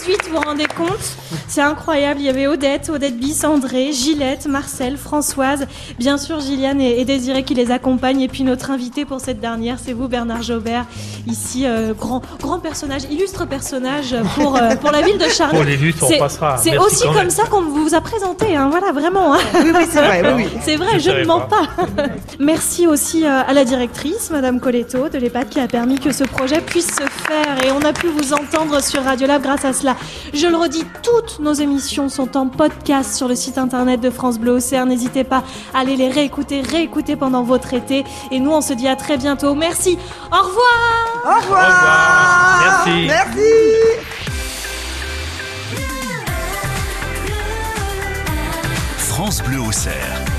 [0.00, 0.98] 18, vous vous rendez compte?
[1.48, 2.20] C'est incroyable.
[2.20, 5.66] Il y avait Odette, Odette Bis, André, Gillette, Marcel, Françoise,
[5.98, 8.20] bien sûr Gilliane et, et Désiré qui les accompagnent.
[8.20, 10.86] Et puis notre invité pour cette dernière, c'est vous, Bernard Jaubert,
[11.26, 15.54] ici, euh, grand, grand personnage, illustre personnage pour, euh, pour la ville de Charny.
[15.54, 16.56] Pour l'illustre, on C'est- passera.
[16.58, 17.30] C'est Merci aussi comme même.
[17.30, 19.34] ça qu'on vous a présenté, hein, voilà, vraiment.
[19.34, 19.38] hein.
[19.54, 20.58] Oui, oui, c'est vrai, oui, oui.
[20.64, 21.62] C'est vrai, Je je ne mens pas.
[21.96, 22.02] pas.
[22.40, 26.24] Merci aussi euh, à la directrice, Madame Coletto, de l'EHPAD, qui a permis que ce
[26.24, 27.64] projet puisse se faire.
[27.64, 29.91] Et on a pu vous entendre sur Radiolab grâce à cela.
[30.32, 34.38] Je le redis, toutes nos émissions sont en podcast sur le site internet de France
[34.38, 34.86] Bleu Auxerre.
[34.86, 35.42] N'hésitez pas
[35.74, 38.04] à aller les réécouter, réécouter pendant votre été.
[38.30, 39.54] Et nous, on se dit à très bientôt.
[39.54, 39.98] Merci.
[40.30, 40.62] Au revoir.
[41.24, 41.64] Au revoir.
[41.66, 42.84] revoir.
[42.86, 43.06] Merci.
[43.06, 43.52] Merci.
[48.98, 50.31] France Bleu Auxerre.